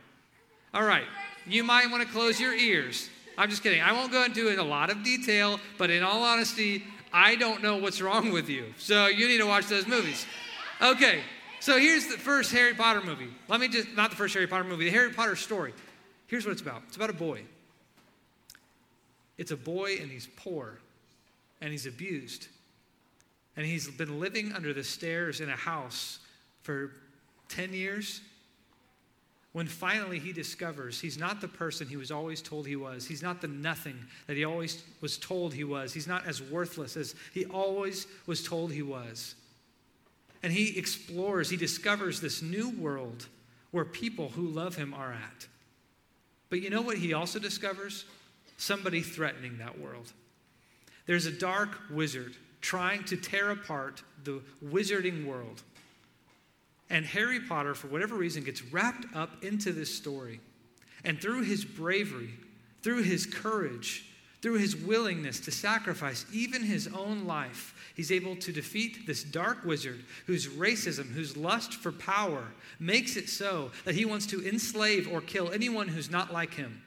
All 0.75 0.83
right. 0.83 1.07
You 1.47 1.65
might 1.65 1.91
want 1.91 2.07
to 2.07 2.13
close 2.13 2.39
your 2.39 2.55
ears. 2.55 3.09
I'm 3.39 3.49
just 3.49 3.63
kidding. 3.63 3.81
I 3.81 3.93
won't 3.93 4.11
go 4.11 4.25
into 4.25 4.49
it 4.49 4.55
in 4.55 4.59
a 4.59 4.65
lot 4.65 4.91
of 4.91 5.05
detail, 5.05 5.61
but 5.79 5.91
in 5.91 6.03
all 6.03 6.25
honesty, 6.25 6.83
I 7.13 7.37
don't 7.37 7.63
know 7.63 7.77
what's 7.77 8.03
wrong 8.03 8.33
with 8.33 8.49
you. 8.49 8.75
So 8.79 9.07
you 9.07 9.29
need 9.29 9.39
to 9.39 9.47
watch 9.47 9.67
those 9.69 9.87
movies. 9.87 10.27
Okay, 10.83 11.21
so 11.61 11.79
here's 11.79 12.09
the 12.09 12.19
first 12.19 12.51
Harry 12.51 12.75
Potter 12.75 13.01
movie. 13.01 13.29
Let 13.47 13.61
me 13.61 13.69
just, 13.69 13.95
not 13.95 14.11
the 14.11 14.17
first 14.17 14.35
Harry 14.35 14.49
Potter 14.49 14.65
movie, 14.65 14.87
the 14.87 14.91
Harry 14.91 15.13
Potter 15.13 15.37
story. 15.37 15.73
Here's 16.27 16.45
what 16.45 16.53
it's 16.53 16.61
about 16.61 16.83
it's 16.89 16.97
about 16.97 17.11
a 17.11 17.15
boy. 17.15 17.43
It's 19.39 19.53
a 19.53 19.57
boy, 19.57 19.99
and 20.01 20.11
he's 20.11 20.27
poor, 20.37 20.81
and 21.61 21.71
he's 21.71 21.87
abused. 21.87 22.49
And 23.57 23.65
he's 23.65 23.89
been 23.89 24.19
living 24.19 24.53
under 24.53 24.73
the 24.73 24.83
stairs 24.83 25.41
in 25.41 25.49
a 25.49 25.57
house 25.57 26.19
for 26.63 26.91
10 27.49 27.73
years 27.73 28.21
when 29.59 29.67
finally 29.67 30.21
he 30.21 30.33
discovers 30.33 31.01
he's 31.01 31.19
not 31.19 31.41
the 31.41 31.49
person 31.49 31.89
he 31.89 31.97
was 31.97 32.13
always 32.13 32.41
told 32.41 32.65
he 32.65 32.77
was. 32.77 33.05
He's 33.05 33.25
not 33.25 33.41
the 33.41 33.49
nothing 33.49 33.99
that 34.29 34.37
he 34.37 34.45
always 34.45 34.85
was 35.01 35.19
told 35.19 35.53
he 35.53 35.65
was. 35.65 35.93
He's 35.93 36.07
not 36.07 36.25
as 36.29 36.41
worthless 36.41 36.97
as 36.97 37.17
he 37.35 37.45
always 37.47 38.07
was 38.25 38.45
told 38.47 38.71
he 38.71 38.83
was. 38.83 39.35
And 40.45 40.53
he 40.53 40.79
explores, 40.79 41.51
he 41.51 41.57
discovers 41.57 42.21
this 42.21 42.41
new 42.41 42.69
world 42.71 43.27
where 43.73 43.85
people 43.85 44.29
who 44.29 44.47
love 44.47 44.77
him 44.77 44.95
are 44.95 45.11
at. 45.11 45.49
But 46.51 46.61
you 46.61 46.71
know 46.71 46.83
what 46.83 46.99
he 46.99 47.13
also 47.13 47.41
discovers? 47.41 48.05
Somebody 48.59 49.01
threatening 49.01 49.59
that 49.59 49.81
world. 49.81 50.13
There's 51.07 51.27
a 51.27 51.33
dark 51.33 51.71
wizard 51.91 52.37
trying 52.61 53.03
to 53.07 53.17
tear 53.17 53.51
apart 53.51 54.05
the 54.23 54.41
wizarding 54.65 55.27
world. 55.27 55.65
And 56.91 57.05
Harry 57.05 57.41
Potter, 57.41 57.75
for 57.75 57.89
whatever 57.89 58.15
reason, 58.15 58.45
gets 58.45 58.63
wrapped 58.63 59.15
up 59.15 59.45
into 59.45 59.73
this 59.73 59.95
story. 59.95 60.41
And 61.05 61.21
through 61.21 61.43
his 61.43 61.65
bravery, 61.65 62.31
through 62.83 63.03
his 63.03 63.27
courage, 63.27 64.05
through 64.41 64.59
his 64.59 64.77
willingness 64.77 65.41
to 65.41 65.51
sacrifice 65.51 66.25
even 66.33 66.63
his 66.63 66.89
own 66.89 67.27
life, 67.27 67.75
he's 67.95 68.13
able 68.13 68.37
to 68.37 68.53
defeat 68.53 69.07
this 69.07 69.25
dark 69.25 69.65
wizard 69.65 70.05
whose 70.27 70.47
racism, 70.47 71.11
whose 71.11 71.37
lust 71.37 71.75
for 71.75 71.93
power 71.93 72.45
makes 72.79 73.17
it 73.17 73.29
so 73.29 73.71
that 73.85 73.97
he 73.97 74.05
wants 74.05 74.27
to 74.27 74.47
enslave 74.47 75.09
or 75.11 75.21
kill 75.21 75.51
anyone 75.51 75.89
who's 75.89 76.11
not 76.11 76.33
like 76.33 76.55
him. 76.55 76.83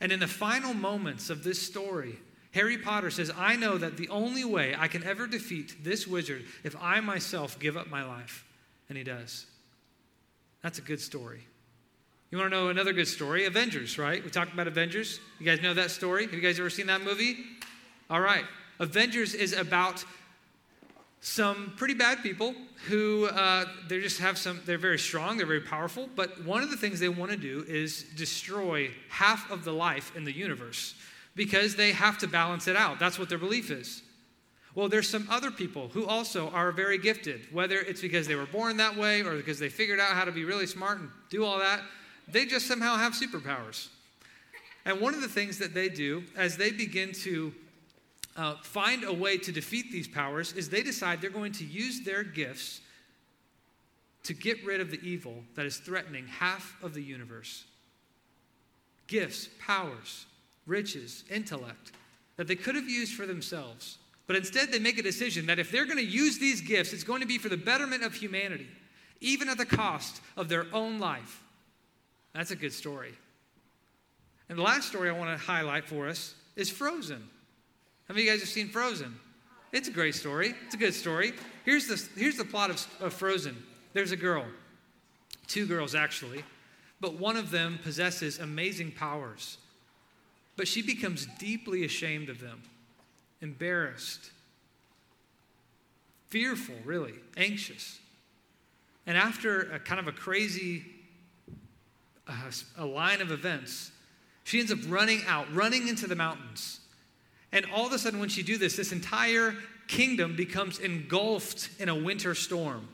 And 0.00 0.10
in 0.10 0.20
the 0.20 0.26
final 0.26 0.74
moments 0.74 1.30
of 1.30 1.44
this 1.44 1.62
story, 1.62 2.18
Harry 2.50 2.78
Potter 2.78 3.10
says, 3.10 3.32
I 3.36 3.56
know 3.56 3.78
that 3.78 3.96
the 3.96 4.08
only 4.08 4.44
way 4.44 4.76
I 4.78 4.88
can 4.88 5.04
ever 5.04 5.26
defeat 5.26 5.82
this 5.82 6.06
wizard 6.06 6.44
if 6.62 6.76
I 6.80 7.00
myself 7.00 7.58
give 7.58 7.76
up 7.76 7.88
my 7.88 8.04
life. 8.04 8.44
And 8.88 8.98
he 8.98 9.04
does. 9.04 9.46
That's 10.62 10.78
a 10.78 10.82
good 10.82 11.00
story. 11.00 11.46
You 12.30 12.38
want 12.38 12.50
to 12.50 12.56
know 12.56 12.68
another 12.68 12.92
good 12.92 13.06
story? 13.06 13.46
Avengers, 13.46 13.98
right? 13.98 14.24
We 14.24 14.30
talked 14.30 14.52
about 14.52 14.66
Avengers. 14.66 15.20
You 15.38 15.46
guys 15.46 15.62
know 15.62 15.74
that 15.74 15.90
story? 15.90 16.24
Have 16.24 16.34
you 16.34 16.40
guys 16.40 16.58
ever 16.58 16.70
seen 16.70 16.86
that 16.86 17.02
movie? 17.02 17.36
All 18.10 18.20
right. 18.20 18.44
Avengers 18.80 19.34
is 19.34 19.52
about 19.52 20.04
some 21.20 21.72
pretty 21.76 21.94
bad 21.94 22.22
people 22.22 22.54
who 22.88 23.26
uh, 23.26 23.64
they 23.88 23.98
just 24.00 24.18
have 24.18 24.36
some 24.36 24.60
they're 24.66 24.76
very 24.76 24.98
strong 24.98 25.38
they're 25.38 25.46
very 25.46 25.60
powerful 25.62 26.06
but 26.14 26.44
one 26.44 26.62
of 26.62 26.70
the 26.70 26.76
things 26.76 27.00
they 27.00 27.08
want 27.08 27.30
to 27.30 27.36
do 27.36 27.64
is 27.66 28.02
destroy 28.14 28.90
half 29.08 29.50
of 29.50 29.64
the 29.64 29.72
life 29.72 30.14
in 30.14 30.24
the 30.24 30.32
universe 30.32 30.94
because 31.34 31.76
they 31.76 31.92
have 31.92 32.18
to 32.18 32.26
balance 32.26 32.68
it 32.68 32.76
out 32.76 32.98
that's 32.98 33.18
what 33.18 33.30
their 33.30 33.38
belief 33.38 33.70
is 33.70 34.02
well, 34.74 34.88
there's 34.88 35.08
some 35.08 35.26
other 35.30 35.50
people 35.50 35.88
who 35.88 36.06
also 36.06 36.50
are 36.50 36.72
very 36.72 36.98
gifted, 36.98 37.46
whether 37.52 37.78
it's 37.78 38.00
because 38.00 38.26
they 38.26 38.34
were 38.34 38.46
born 38.46 38.76
that 38.78 38.96
way 38.96 39.22
or 39.22 39.36
because 39.36 39.58
they 39.58 39.68
figured 39.68 40.00
out 40.00 40.10
how 40.10 40.24
to 40.24 40.32
be 40.32 40.44
really 40.44 40.66
smart 40.66 40.98
and 40.98 41.08
do 41.30 41.44
all 41.44 41.58
that. 41.58 41.80
They 42.26 42.44
just 42.44 42.66
somehow 42.66 42.96
have 42.96 43.12
superpowers. 43.12 43.88
And 44.84 45.00
one 45.00 45.14
of 45.14 45.20
the 45.20 45.28
things 45.28 45.58
that 45.58 45.74
they 45.74 45.88
do 45.88 46.24
as 46.36 46.56
they 46.56 46.70
begin 46.70 47.12
to 47.22 47.54
uh, 48.36 48.56
find 48.62 49.04
a 49.04 49.12
way 49.12 49.38
to 49.38 49.52
defeat 49.52 49.92
these 49.92 50.08
powers 50.08 50.52
is 50.54 50.68
they 50.68 50.82
decide 50.82 51.20
they're 51.20 51.30
going 51.30 51.52
to 51.52 51.64
use 51.64 52.00
their 52.00 52.24
gifts 52.24 52.80
to 54.24 54.34
get 54.34 54.64
rid 54.64 54.80
of 54.80 54.90
the 54.90 55.00
evil 55.02 55.44
that 55.54 55.66
is 55.66 55.76
threatening 55.76 56.26
half 56.26 56.76
of 56.82 56.94
the 56.94 57.02
universe. 57.02 57.64
Gifts, 59.06 59.48
powers. 59.64 60.26
riches, 60.66 61.24
intellect 61.30 61.92
that 62.36 62.48
they 62.48 62.56
could 62.56 62.74
have 62.74 62.88
used 62.88 63.14
for 63.14 63.26
themselves. 63.26 63.98
But 64.26 64.36
instead, 64.36 64.72
they 64.72 64.78
make 64.78 64.98
a 64.98 65.02
decision 65.02 65.46
that 65.46 65.58
if 65.58 65.70
they're 65.70 65.84
going 65.84 65.98
to 65.98 66.04
use 66.04 66.38
these 66.38 66.60
gifts, 66.60 66.92
it's 66.92 67.04
going 67.04 67.20
to 67.20 67.26
be 67.26 67.38
for 67.38 67.48
the 67.48 67.56
betterment 67.56 68.02
of 68.02 68.14
humanity, 68.14 68.68
even 69.20 69.48
at 69.48 69.58
the 69.58 69.66
cost 69.66 70.20
of 70.36 70.48
their 70.48 70.66
own 70.72 70.98
life. 70.98 71.42
That's 72.32 72.50
a 72.50 72.56
good 72.56 72.72
story. 72.72 73.14
And 74.48 74.58
the 74.58 74.62
last 74.62 74.88
story 74.88 75.08
I 75.08 75.12
want 75.12 75.38
to 75.38 75.44
highlight 75.44 75.84
for 75.84 76.08
us 76.08 76.34
is 76.56 76.70
Frozen. 76.70 77.22
How 78.08 78.14
many 78.14 78.22
of 78.22 78.26
you 78.26 78.32
guys 78.32 78.40
have 78.40 78.48
seen 78.48 78.68
Frozen? 78.68 79.14
It's 79.72 79.88
a 79.88 79.92
great 79.92 80.14
story. 80.14 80.54
It's 80.66 80.74
a 80.74 80.78
good 80.78 80.94
story. 80.94 81.32
Here's 81.64 81.86
the, 81.86 82.02
here's 82.18 82.36
the 82.36 82.44
plot 82.44 82.70
of, 82.70 82.86
of 83.00 83.12
Frozen 83.12 83.56
there's 83.92 84.10
a 84.10 84.16
girl, 84.16 84.44
two 85.46 85.66
girls 85.66 85.94
actually, 85.94 86.42
but 87.00 87.14
one 87.14 87.36
of 87.36 87.50
them 87.52 87.78
possesses 87.82 88.40
amazing 88.40 88.90
powers. 88.90 89.58
But 90.56 90.68
she 90.68 90.82
becomes 90.82 91.26
deeply 91.38 91.84
ashamed 91.84 92.28
of 92.28 92.40
them, 92.40 92.62
embarrassed, 93.44 94.30
fearful, 96.30 96.74
really, 96.84 97.14
anxious. 97.36 98.00
And 99.06 99.16
after 99.16 99.70
a 99.70 99.78
kind 99.78 100.00
of 100.00 100.08
a 100.08 100.12
crazy 100.12 100.84
uh, 102.26 102.50
a 102.78 102.86
line 102.86 103.20
of 103.20 103.30
events, 103.30 103.92
she 104.44 104.58
ends 104.58 104.72
up 104.72 104.78
running 104.88 105.20
out, 105.28 105.46
running 105.54 105.88
into 105.88 106.06
the 106.06 106.16
mountains. 106.16 106.80
And 107.52 107.66
all 107.72 107.86
of 107.86 107.92
a 107.92 107.98
sudden, 107.98 108.18
when 108.18 108.30
she 108.30 108.42
do 108.42 108.56
this, 108.56 108.76
this 108.76 108.92
entire 108.92 109.54
kingdom 109.86 110.34
becomes 110.34 110.78
engulfed 110.78 111.68
in 111.78 111.90
a 111.90 111.94
winter 111.94 112.34
storm. 112.34 112.88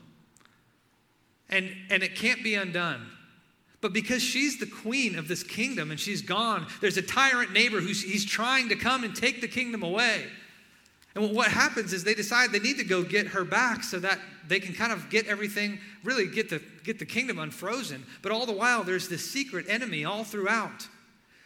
And, 1.49 1.71
and 1.89 2.03
it 2.03 2.15
can't 2.15 2.43
be 2.43 2.55
undone. 2.55 3.09
But 3.81 3.93
because 3.93 4.21
she's 4.21 4.59
the 4.59 4.67
queen 4.67 5.17
of 5.17 5.27
this 5.27 5.43
kingdom 5.43 5.89
and 5.89 5.99
she's 5.99 6.21
gone, 6.21 6.67
there's 6.79 6.97
a 6.97 7.01
tyrant 7.01 7.51
neighbor 7.51 7.81
who's 7.81 8.03
he's 8.03 8.23
trying 8.23 8.69
to 8.69 8.75
come 8.75 9.03
and 9.03 9.15
take 9.15 9.41
the 9.41 9.47
kingdom 9.47 9.81
away. 9.81 10.27
And 11.15 11.35
what 11.35 11.51
happens 11.51 11.91
is 11.91 12.03
they 12.03 12.13
decide 12.13 12.51
they 12.51 12.59
need 12.59 12.77
to 12.77 12.85
go 12.85 13.03
get 13.03 13.27
her 13.27 13.43
back 13.43 13.83
so 13.83 13.99
that 13.99 14.19
they 14.47 14.59
can 14.59 14.73
kind 14.73 14.93
of 14.93 15.09
get 15.09 15.27
everything, 15.27 15.79
really 16.03 16.27
get 16.27 16.49
the, 16.49 16.61
get 16.83 16.99
the 16.99 17.05
kingdom 17.05 17.37
unfrozen. 17.39 18.05
But 18.21 18.31
all 18.31 18.45
the 18.45 18.53
while, 18.53 18.83
there's 18.83 19.09
this 19.09 19.29
secret 19.29 19.65
enemy 19.67 20.05
all 20.05 20.23
throughout. 20.23 20.87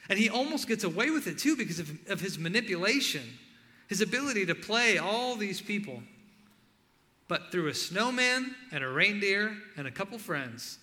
And 0.07 0.19
he 0.19 0.29
almost 0.29 0.67
gets 0.67 0.83
away 0.83 1.09
with 1.09 1.25
it 1.25 1.39
too 1.39 1.55
because 1.55 1.79
of, 1.79 1.89
of 2.09 2.21
his 2.21 2.37
manipulation, 2.37 3.23
his 3.87 4.01
ability 4.01 4.45
to 4.45 4.55
play 4.55 4.99
all 4.99 5.35
these 5.35 5.61
people. 5.61 6.03
But 7.27 7.51
through 7.51 7.69
a 7.69 7.73
snowman 7.73 8.53
and 8.71 8.83
a 8.83 8.87
reindeer 8.87 9.57
and 9.77 9.87
a 9.87 9.91
couple 9.91 10.19
friends, 10.19 10.77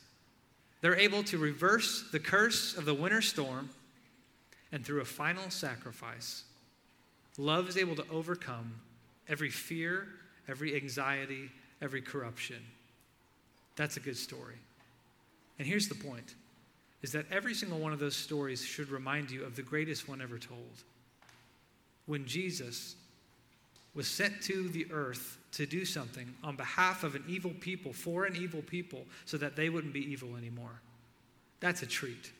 they're 0.82 0.98
able 0.98 1.22
to 1.24 1.38
reverse 1.38 2.04
the 2.12 2.18
curse 2.18 2.76
of 2.76 2.84
the 2.84 2.92
winter 2.92 3.22
storm, 3.22 3.70
and 4.72 4.84
through 4.84 5.00
a 5.00 5.06
final 5.06 5.48
sacrifice, 5.48 6.44
love 7.38 7.68
is 7.68 7.78
able 7.78 7.94
to 7.96 8.04
overcome 8.10 8.74
every 9.28 9.48
fear, 9.48 10.08
every 10.48 10.76
anxiety, 10.76 11.50
every 11.80 12.02
corruption. 12.02 12.58
That's 13.76 13.96
a 13.96 14.00
good 14.00 14.16
story. 14.16 14.56
And 15.58 15.66
here's 15.66 15.88
the 15.88 15.94
point 15.94 16.34
is 17.02 17.12
that 17.12 17.26
every 17.30 17.54
single 17.54 17.78
one 17.78 17.92
of 17.92 17.98
those 17.98 18.16
stories 18.16 18.64
should 18.64 18.88
remind 18.88 19.30
you 19.30 19.44
of 19.44 19.56
the 19.56 19.62
greatest 19.62 20.08
one 20.08 20.20
ever 20.20 20.38
told. 20.38 20.82
When 22.06 22.26
Jesus 22.26 22.96
was 23.94 24.08
sent 24.08 24.42
to 24.42 24.68
the 24.68 24.86
earth 24.90 25.38
to 25.52 25.66
do 25.66 25.84
something 25.84 26.34
on 26.42 26.56
behalf 26.56 27.04
of 27.04 27.14
an 27.14 27.24
evil 27.28 27.52
people, 27.60 27.92
for 27.92 28.24
an 28.24 28.34
evil 28.36 28.62
people, 28.62 29.04
so 29.26 29.36
that 29.36 29.54
they 29.54 29.68
wouldn't 29.68 29.92
be 29.92 30.10
evil 30.10 30.36
anymore. 30.36 30.80
That's 31.60 31.82
a 31.82 31.86
treat. 31.86 32.32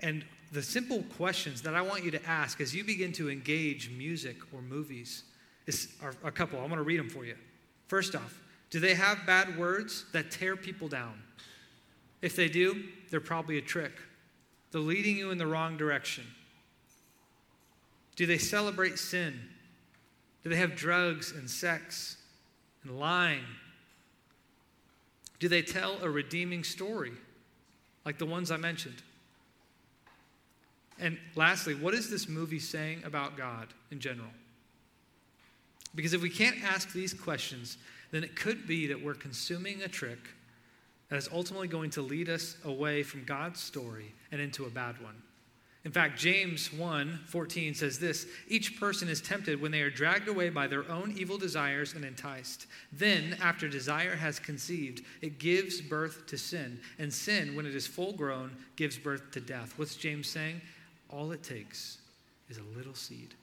And 0.00 0.24
the 0.52 0.62
simple 0.62 1.02
questions 1.16 1.60
that 1.62 1.74
I 1.74 1.82
want 1.82 2.04
you 2.04 2.10
to 2.12 2.26
ask 2.26 2.60
as 2.60 2.74
you 2.74 2.82
begin 2.82 3.12
to 3.12 3.30
engage 3.30 3.90
music 3.90 4.36
or 4.52 4.62
movies 4.62 5.24
is, 5.66 5.88
are 6.02 6.14
a 6.24 6.30
couple. 6.30 6.58
I'm 6.60 6.68
going 6.68 6.78
to 6.78 6.82
read 6.82 6.98
them 6.98 7.10
for 7.10 7.26
you. 7.26 7.36
First 7.88 8.14
off, 8.14 8.40
do 8.70 8.80
they 8.80 8.94
have 8.94 9.26
bad 9.26 9.58
words 9.58 10.06
that 10.12 10.30
tear 10.30 10.56
people 10.56 10.88
down? 10.88 11.14
If 12.22 12.36
they 12.36 12.48
do, 12.48 12.84
they're 13.10 13.20
probably 13.20 13.58
a 13.58 13.62
trick. 13.62 13.92
They're 14.72 14.80
leading 14.80 15.16
you 15.16 15.30
in 15.30 15.38
the 15.38 15.46
wrong 15.46 15.76
direction. 15.76 16.24
Do 18.16 18.26
they 18.26 18.38
celebrate 18.38 18.98
sin? 18.98 19.40
Do 20.44 20.50
they 20.50 20.56
have 20.56 20.76
drugs 20.76 21.32
and 21.32 21.48
sex 21.48 22.16
and 22.82 22.98
lying? 22.98 23.44
Do 25.38 25.48
they 25.48 25.62
tell 25.62 25.98
a 26.02 26.08
redeeming 26.10 26.64
story 26.64 27.12
like 28.04 28.18
the 28.18 28.26
ones 28.26 28.50
I 28.50 28.56
mentioned? 28.56 29.02
And 31.00 31.18
lastly, 31.36 31.74
what 31.74 31.94
is 31.94 32.10
this 32.10 32.28
movie 32.28 32.58
saying 32.58 33.02
about 33.04 33.36
God 33.36 33.68
in 33.90 34.00
general? 34.00 34.30
Because 35.94 36.12
if 36.12 36.22
we 36.22 36.30
can't 36.30 36.56
ask 36.64 36.92
these 36.92 37.14
questions, 37.14 37.78
then 38.10 38.24
it 38.24 38.36
could 38.36 38.66
be 38.66 38.88
that 38.88 39.02
we're 39.02 39.14
consuming 39.14 39.82
a 39.82 39.88
trick 39.88 40.18
that 41.08 41.16
is 41.16 41.28
ultimately 41.32 41.68
going 41.68 41.90
to 41.90 42.02
lead 42.02 42.28
us 42.28 42.56
away 42.64 43.02
from 43.02 43.24
God's 43.24 43.60
story 43.60 44.12
and 44.32 44.40
into 44.40 44.64
a 44.64 44.70
bad 44.70 45.00
one. 45.02 45.22
In 45.84 45.92
fact, 45.92 46.18
James 46.18 46.72
1 46.72 47.20
14 47.26 47.74
says 47.74 47.98
this 47.98 48.26
Each 48.48 48.78
person 48.80 49.08
is 49.08 49.20
tempted 49.20 49.60
when 49.60 49.70
they 49.70 49.80
are 49.80 49.90
dragged 49.90 50.28
away 50.28 50.50
by 50.50 50.66
their 50.66 50.88
own 50.90 51.14
evil 51.16 51.38
desires 51.38 51.94
and 51.94 52.04
enticed. 52.04 52.66
Then, 52.92 53.36
after 53.40 53.68
desire 53.68 54.16
has 54.16 54.38
conceived, 54.38 55.02
it 55.22 55.38
gives 55.38 55.80
birth 55.80 56.26
to 56.26 56.38
sin. 56.38 56.80
And 56.98 57.12
sin, 57.12 57.54
when 57.54 57.66
it 57.66 57.74
is 57.74 57.86
full 57.86 58.12
grown, 58.12 58.56
gives 58.76 58.98
birth 58.98 59.30
to 59.32 59.40
death. 59.40 59.74
What's 59.76 59.96
James 59.96 60.28
saying? 60.28 60.60
All 61.10 61.32
it 61.32 61.42
takes 61.42 61.98
is 62.48 62.58
a 62.58 62.76
little 62.76 62.94
seed. 62.94 63.34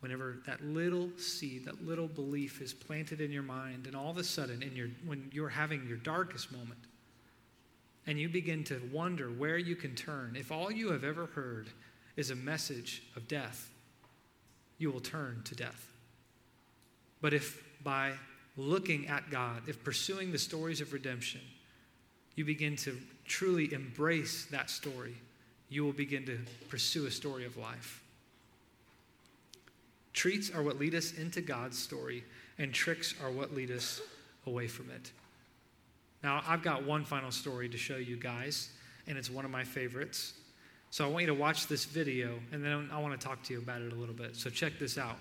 Whenever 0.00 0.38
that 0.46 0.62
little 0.62 1.10
seed, 1.16 1.64
that 1.64 1.84
little 1.84 2.08
belief 2.08 2.60
is 2.60 2.74
planted 2.74 3.20
in 3.20 3.32
your 3.32 3.42
mind, 3.42 3.86
and 3.86 3.96
all 3.96 4.10
of 4.10 4.18
a 4.18 4.24
sudden, 4.24 4.62
in 4.62 4.76
your, 4.76 4.88
when 5.06 5.30
you're 5.32 5.48
having 5.48 5.86
your 5.88 5.96
darkest 5.96 6.52
moment, 6.52 6.78
and 8.06 8.18
you 8.18 8.28
begin 8.28 8.64
to 8.64 8.80
wonder 8.92 9.28
where 9.28 9.58
you 9.58 9.76
can 9.76 9.94
turn, 9.94 10.36
if 10.38 10.52
all 10.52 10.70
you 10.70 10.92
have 10.92 11.04
ever 11.04 11.26
heard 11.26 11.68
is 12.16 12.30
a 12.30 12.36
message 12.36 13.02
of 13.16 13.26
death, 13.28 13.70
you 14.78 14.90
will 14.90 15.00
turn 15.00 15.42
to 15.44 15.54
death. 15.54 15.90
But 17.20 17.32
if 17.32 17.62
by 17.82 18.12
looking 18.56 19.08
at 19.08 19.30
God, 19.30 19.62
if 19.66 19.82
pursuing 19.82 20.32
the 20.32 20.38
stories 20.38 20.80
of 20.80 20.92
redemption, 20.92 21.40
you 22.34 22.44
begin 22.44 22.76
to 22.76 22.98
truly 23.24 23.72
embrace 23.72 24.46
that 24.46 24.70
story, 24.70 25.14
you 25.68 25.84
will 25.84 25.92
begin 25.92 26.26
to 26.26 26.38
pursue 26.68 27.06
a 27.06 27.10
story 27.10 27.44
of 27.44 27.56
life. 27.56 28.02
Treats 30.12 30.50
are 30.50 30.62
what 30.62 30.78
lead 30.78 30.94
us 30.94 31.12
into 31.12 31.40
God's 31.40 31.78
story, 31.78 32.24
and 32.58 32.72
tricks 32.72 33.14
are 33.22 33.30
what 33.30 33.54
lead 33.54 33.70
us 33.70 34.00
away 34.46 34.68
from 34.68 34.90
it. 34.90 35.10
Now, 36.24 36.42
I've 36.48 36.62
got 36.62 36.84
one 36.84 37.04
final 37.04 37.30
story 37.30 37.68
to 37.68 37.76
show 37.76 37.96
you 37.96 38.16
guys, 38.16 38.70
and 39.06 39.18
it's 39.18 39.30
one 39.30 39.44
of 39.44 39.50
my 39.50 39.62
favorites. 39.62 40.32
So 40.88 41.04
I 41.04 41.08
want 41.08 41.20
you 41.20 41.26
to 41.26 41.34
watch 41.34 41.66
this 41.66 41.84
video, 41.84 42.38
and 42.50 42.64
then 42.64 42.88
I 42.90 42.98
want 42.98 43.20
to 43.20 43.26
talk 43.26 43.42
to 43.42 43.52
you 43.52 43.58
about 43.58 43.82
it 43.82 43.92
a 43.92 43.94
little 43.94 44.14
bit. 44.14 44.34
So 44.34 44.48
check 44.48 44.78
this 44.78 44.96
out. 44.96 45.18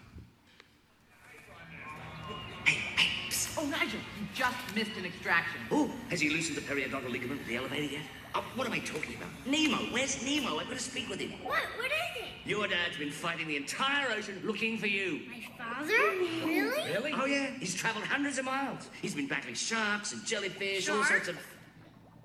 Hey, 2.66 2.76
hey, 2.96 3.30
psst. 3.30 3.62
Oh, 3.62 3.66
Nigel, 3.66 4.00
you 4.18 4.28
just 4.34 4.56
missed 4.74 4.96
an 4.98 5.04
extraction. 5.04 5.60
Oh, 5.72 5.92
has 6.10 6.22
he 6.22 6.30
loosened 6.30 6.56
the 6.56 6.62
periodontal 6.62 7.12
ligament 7.12 7.42
of 7.42 7.48
the 7.48 7.58
elevator 7.58 7.96
yet? 7.96 8.02
Oh, 8.36 8.44
what 8.56 8.66
am 8.66 8.74
I 8.74 8.80
talking 8.80 9.16
about? 9.16 9.30
Nemo, 9.46 9.78
where's 9.94 10.24
Nemo? 10.24 10.58
I've 10.58 10.68
got 10.68 10.78
to 10.78 10.84
speak 10.84 11.10
with 11.10 11.20
him. 11.20 11.32
What? 11.44 11.62
What 11.78 11.86
is 11.86 12.24
it? 12.24 12.50
Your 12.50 12.68
dad's 12.68 12.98
been 12.98 13.12
fighting 13.12 13.48
the 13.48 13.56
entire 13.56 14.12
ocean 14.12 14.42
looking 14.44 14.78
for 14.78 14.88
you. 14.88 15.22
My 15.30 15.64
father? 15.64 15.88
Really? 15.88 16.92
Really? 16.92 17.14
Oh, 17.14 17.26
yeah. 17.26 17.52
He's 17.60 17.76
traveled 17.76 18.06
hundreds 18.06 18.40
of 18.40 18.46
miles. 18.46 18.90
He's 19.02 19.14
been 19.14 19.28
battling 19.28 19.54
sharks 19.54 20.14
and 20.14 20.26
jellyfish, 20.26 20.90
all 20.90 21.04
sorts 21.04 21.28
of. 21.28 21.38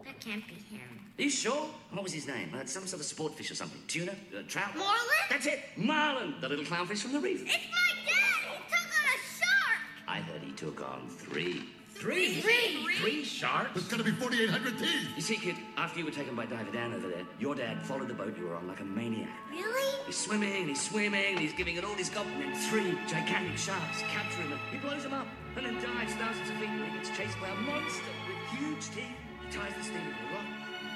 That 0.04 0.18
can't 0.20 0.46
be 0.46 0.54
him. 0.54 0.80
Are 1.18 1.22
you 1.22 1.30
sure? 1.30 1.68
What 1.92 2.04
was 2.04 2.12
his 2.12 2.26
name? 2.26 2.52
Uh, 2.54 2.64
some 2.64 2.86
sort 2.86 3.00
of 3.00 3.06
sport 3.06 3.34
fish 3.34 3.50
or 3.50 3.54
something. 3.54 3.80
Tuna? 3.86 4.12
Uh, 4.12 4.42
trout? 4.48 4.74
Marlin? 4.76 4.98
That's 5.28 5.46
it. 5.46 5.60
Marlin, 5.76 6.34
the 6.40 6.48
little 6.48 6.64
clownfish 6.64 7.02
from 7.02 7.12
the 7.12 7.20
reef. 7.20 7.42
It's 7.42 7.52
my 7.52 7.92
dad! 8.06 8.52
He 8.52 8.58
took 8.70 8.86
on 8.86 9.04
a 9.04 9.18
shark! 9.36 9.80
I 10.08 10.20
heard 10.20 10.42
he 10.42 10.52
took 10.52 10.80
on 10.80 11.08
three. 11.08 11.64
Three? 11.98 12.40
Three. 12.40 12.94
Three 13.02 13.24
sharks? 13.24 13.74
It's 13.74 13.88
gonna 13.88 14.04
be 14.04 14.12
4,800 14.12 14.78
teeth. 14.78 15.10
You 15.16 15.22
see, 15.22 15.34
kid, 15.34 15.56
after 15.76 15.98
you 15.98 16.04
were 16.04 16.14
taken 16.14 16.36
by 16.36 16.46
Diver 16.46 16.70
Dan 16.70 16.94
over 16.94 17.08
there, 17.08 17.26
your 17.40 17.56
dad 17.56 17.82
followed 17.82 18.06
the 18.06 18.14
boat 18.14 18.38
you 18.38 18.46
were 18.46 18.54
on 18.54 18.68
like 18.68 18.78
a 18.78 18.84
maniac. 18.84 19.34
Really? 19.50 20.06
He's 20.06 20.16
swimming 20.16 20.54
and 20.62 20.68
he's 20.68 20.80
swimming 20.80 21.34
and 21.34 21.40
he's 21.40 21.52
giving 21.54 21.74
it 21.74 21.84
all 21.84 21.94
he's 21.94 22.08
got, 22.08 22.24
and 22.26 22.40
then 22.40 22.54
three 22.70 22.96
gigantic 23.08 23.58
sharks 23.58 24.02
capture 24.06 24.42
him 24.42 24.52
and 24.52 24.60
he 24.70 24.78
blows 24.78 25.02
him 25.04 25.12
up 25.12 25.26
and 25.56 25.66
then 25.66 25.74
dives 25.82 26.14
thousands 26.14 26.48
of 26.48 26.56
feet 26.62 26.70
and 26.70 26.86
he 26.86 26.98
gets 26.98 27.10
chased 27.18 27.34
by 27.40 27.48
a 27.48 27.58
monster 27.66 28.14
with 28.30 28.62
huge 28.62 28.86
teeth. 28.94 29.18
He 29.42 29.50
ties 29.50 29.74
the 29.74 29.82
stinger 29.82 30.14
to 30.14 30.22
a 30.22 30.34
rock. 30.38 30.46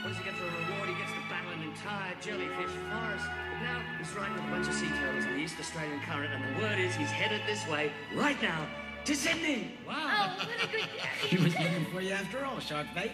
What 0.07 0.09
does 0.15 0.19
he 0.19 0.25
get 0.25 0.35
for 0.39 0.47
a 0.47 0.55
reward? 0.55 0.87
He 0.87 0.95
gets 1.03 1.11
to 1.19 1.23
battle 1.27 1.51
an 1.51 1.67
entire 1.67 2.15
jellyfish 2.23 2.75
forest. 2.91 3.27
But 3.27 3.59
now 3.59 3.79
he's 3.99 4.15
riding 4.15 4.39
with 4.39 4.47
a 4.47 4.51
bunch 4.55 4.69
of 4.71 4.75
sea 4.75 4.91
turtles 5.03 5.27
in 5.27 5.35
the 5.35 5.43
East 5.43 5.59
Australian 5.59 5.99
current, 6.07 6.31
and 6.31 6.43
the 6.43 6.63
word 6.63 6.79
is 6.79 6.95
he's 6.95 7.11
headed 7.11 7.43
this 7.47 7.67
way 7.67 7.91
right 8.15 8.39
now 8.43 8.67
to 9.05 9.17
Sydney. 9.17 9.73
Oh, 9.89 10.37
what 10.39 10.65
a 10.65 10.67
good 10.71 10.81
He 11.29 11.37
was 11.37 11.59
looking 11.59 11.87
for 11.87 12.01
you 12.01 12.13
after 12.13 12.45
all, 12.45 12.61
Shark 12.61 12.87
Bait. 12.95 13.13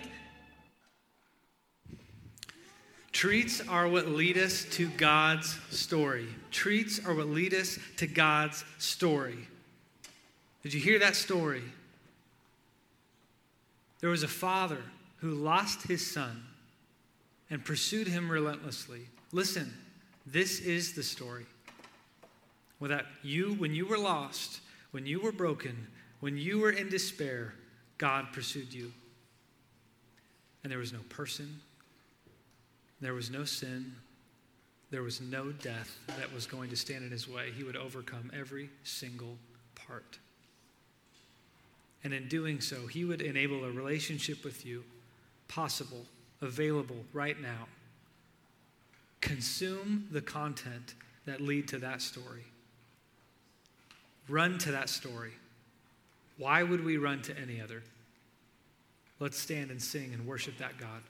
Treats 3.12 3.66
are 3.66 3.88
what 3.88 4.08
lead 4.08 4.36
us 4.36 4.64
to 4.72 4.88
God's 4.90 5.58
story. 5.70 6.28
Treats 6.50 7.04
are 7.04 7.14
what 7.14 7.28
lead 7.28 7.54
us 7.54 7.78
to 7.96 8.06
God's 8.06 8.64
story. 8.78 9.48
Did 10.62 10.74
you 10.74 10.80
hear 10.80 10.98
that 10.98 11.16
story? 11.16 11.64
There 14.00 14.10
was 14.10 14.22
a 14.22 14.28
father 14.28 14.82
who 15.16 15.30
lost 15.30 15.82
his 15.82 16.08
son 16.08 16.44
and 17.50 17.64
pursued 17.64 18.06
him 18.06 18.30
relentlessly. 18.30 19.08
Listen, 19.32 19.72
this 20.26 20.60
is 20.60 20.92
the 20.92 21.02
story. 21.02 21.46
Without 22.78 23.06
you, 23.22 23.54
when 23.54 23.74
you 23.74 23.86
were 23.86 23.98
lost, 23.98 24.60
when 24.90 25.06
you 25.06 25.20
were 25.20 25.32
broken, 25.32 25.86
when 26.20 26.36
you 26.36 26.58
were 26.58 26.70
in 26.70 26.88
despair, 26.88 27.54
God 27.98 28.32
pursued 28.32 28.72
you. 28.72 28.92
And 30.62 30.72
there 30.72 30.78
was 30.78 30.92
no 30.92 31.00
person, 31.08 31.60
there 33.00 33.14
was 33.14 33.30
no 33.30 33.44
sin, 33.44 33.94
there 34.90 35.02
was 35.02 35.20
no 35.20 35.52
death 35.52 35.98
that 36.18 36.32
was 36.32 36.46
going 36.46 36.70
to 36.70 36.76
stand 36.76 37.04
in 37.04 37.10
his 37.10 37.28
way. 37.28 37.50
He 37.56 37.62
would 37.62 37.76
overcome 37.76 38.30
every 38.34 38.70
single 38.84 39.36
part. 39.74 40.18
And 42.04 42.14
in 42.14 42.28
doing 42.28 42.60
so, 42.60 42.86
he 42.86 43.04
would 43.04 43.20
enable 43.20 43.64
a 43.64 43.70
relationship 43.70 44.44
with 44.44 44.64
you 44.64 44.84
possible, 45.48 46.06
available 46.40 47.04
right 47.12 47.40
now. 47.40 47.66
Consume 49.20 50.06
the 50.10 50.20
content 50.20 50.94
that 51.26 51.40
lead 51.40 51.68
to 51.68 51.78
that 51.78 52.00
story. 52.00 52.44
Run 54.28 54.58
to 54.58 54.72
that 54.72 54.88
story. 54.88 55.32
Why 56.36 56.62
would 56.62 56.84
we 56.84 56.98
run 56.98 57.22
to 57.22 57.38
any 57.38 57.60
other? 57.60 57.82
Let's 59.20 59.38
stand 59.38 59.70
and 59.70 59.82
sing 59.82 60.12
and 60.12 60.26
worship 60.26 60.58
that 60.58 60.72
God. 60.78 61.02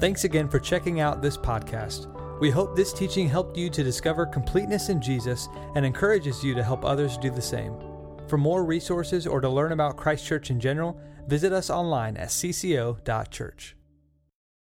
Thanks 0.00 0.24
again 0.24 0.48
for 0.48 0.58
checking 0.58 1.00
out 1.00 1.22
this 1.22 1.36
podcast. 1.36 2.12
We 2.40 2.50
hope 2.50 2.74
this 2.74 2.92
teaching 2.92 3.28
helped 3.28 3.56
you 3.56 3.70
to 3.70 3.82
discover 3.82 4.26
completeness 4.26 4.88
in 4.88 5.00
Jesus 5.00 5.48
and 5.74 5.86
encourages 5.86 6.42
you 6.42 6.54
to 6.54 6.62
help 6.62 6.84
others 6.84 7.16
do 7.16 7.30
the 7.30 7.40
same. 7.40 7.74
For 8.28 8.36
more 8.36 8.64
resources 8.64 9.26
or 9.26 9.40
to 9.40 9.48
learn 9.48 9.72
about 9.72 9.96
Christ 9.96 10.26
Church 10.26 10.50
in 10.50 10.58
general, 10.58 10.98
visit 11.28 11.52
us 11.52 11.70
online 11.70 12.16
at 12.16 12.28
cco.church. 12.28 13.75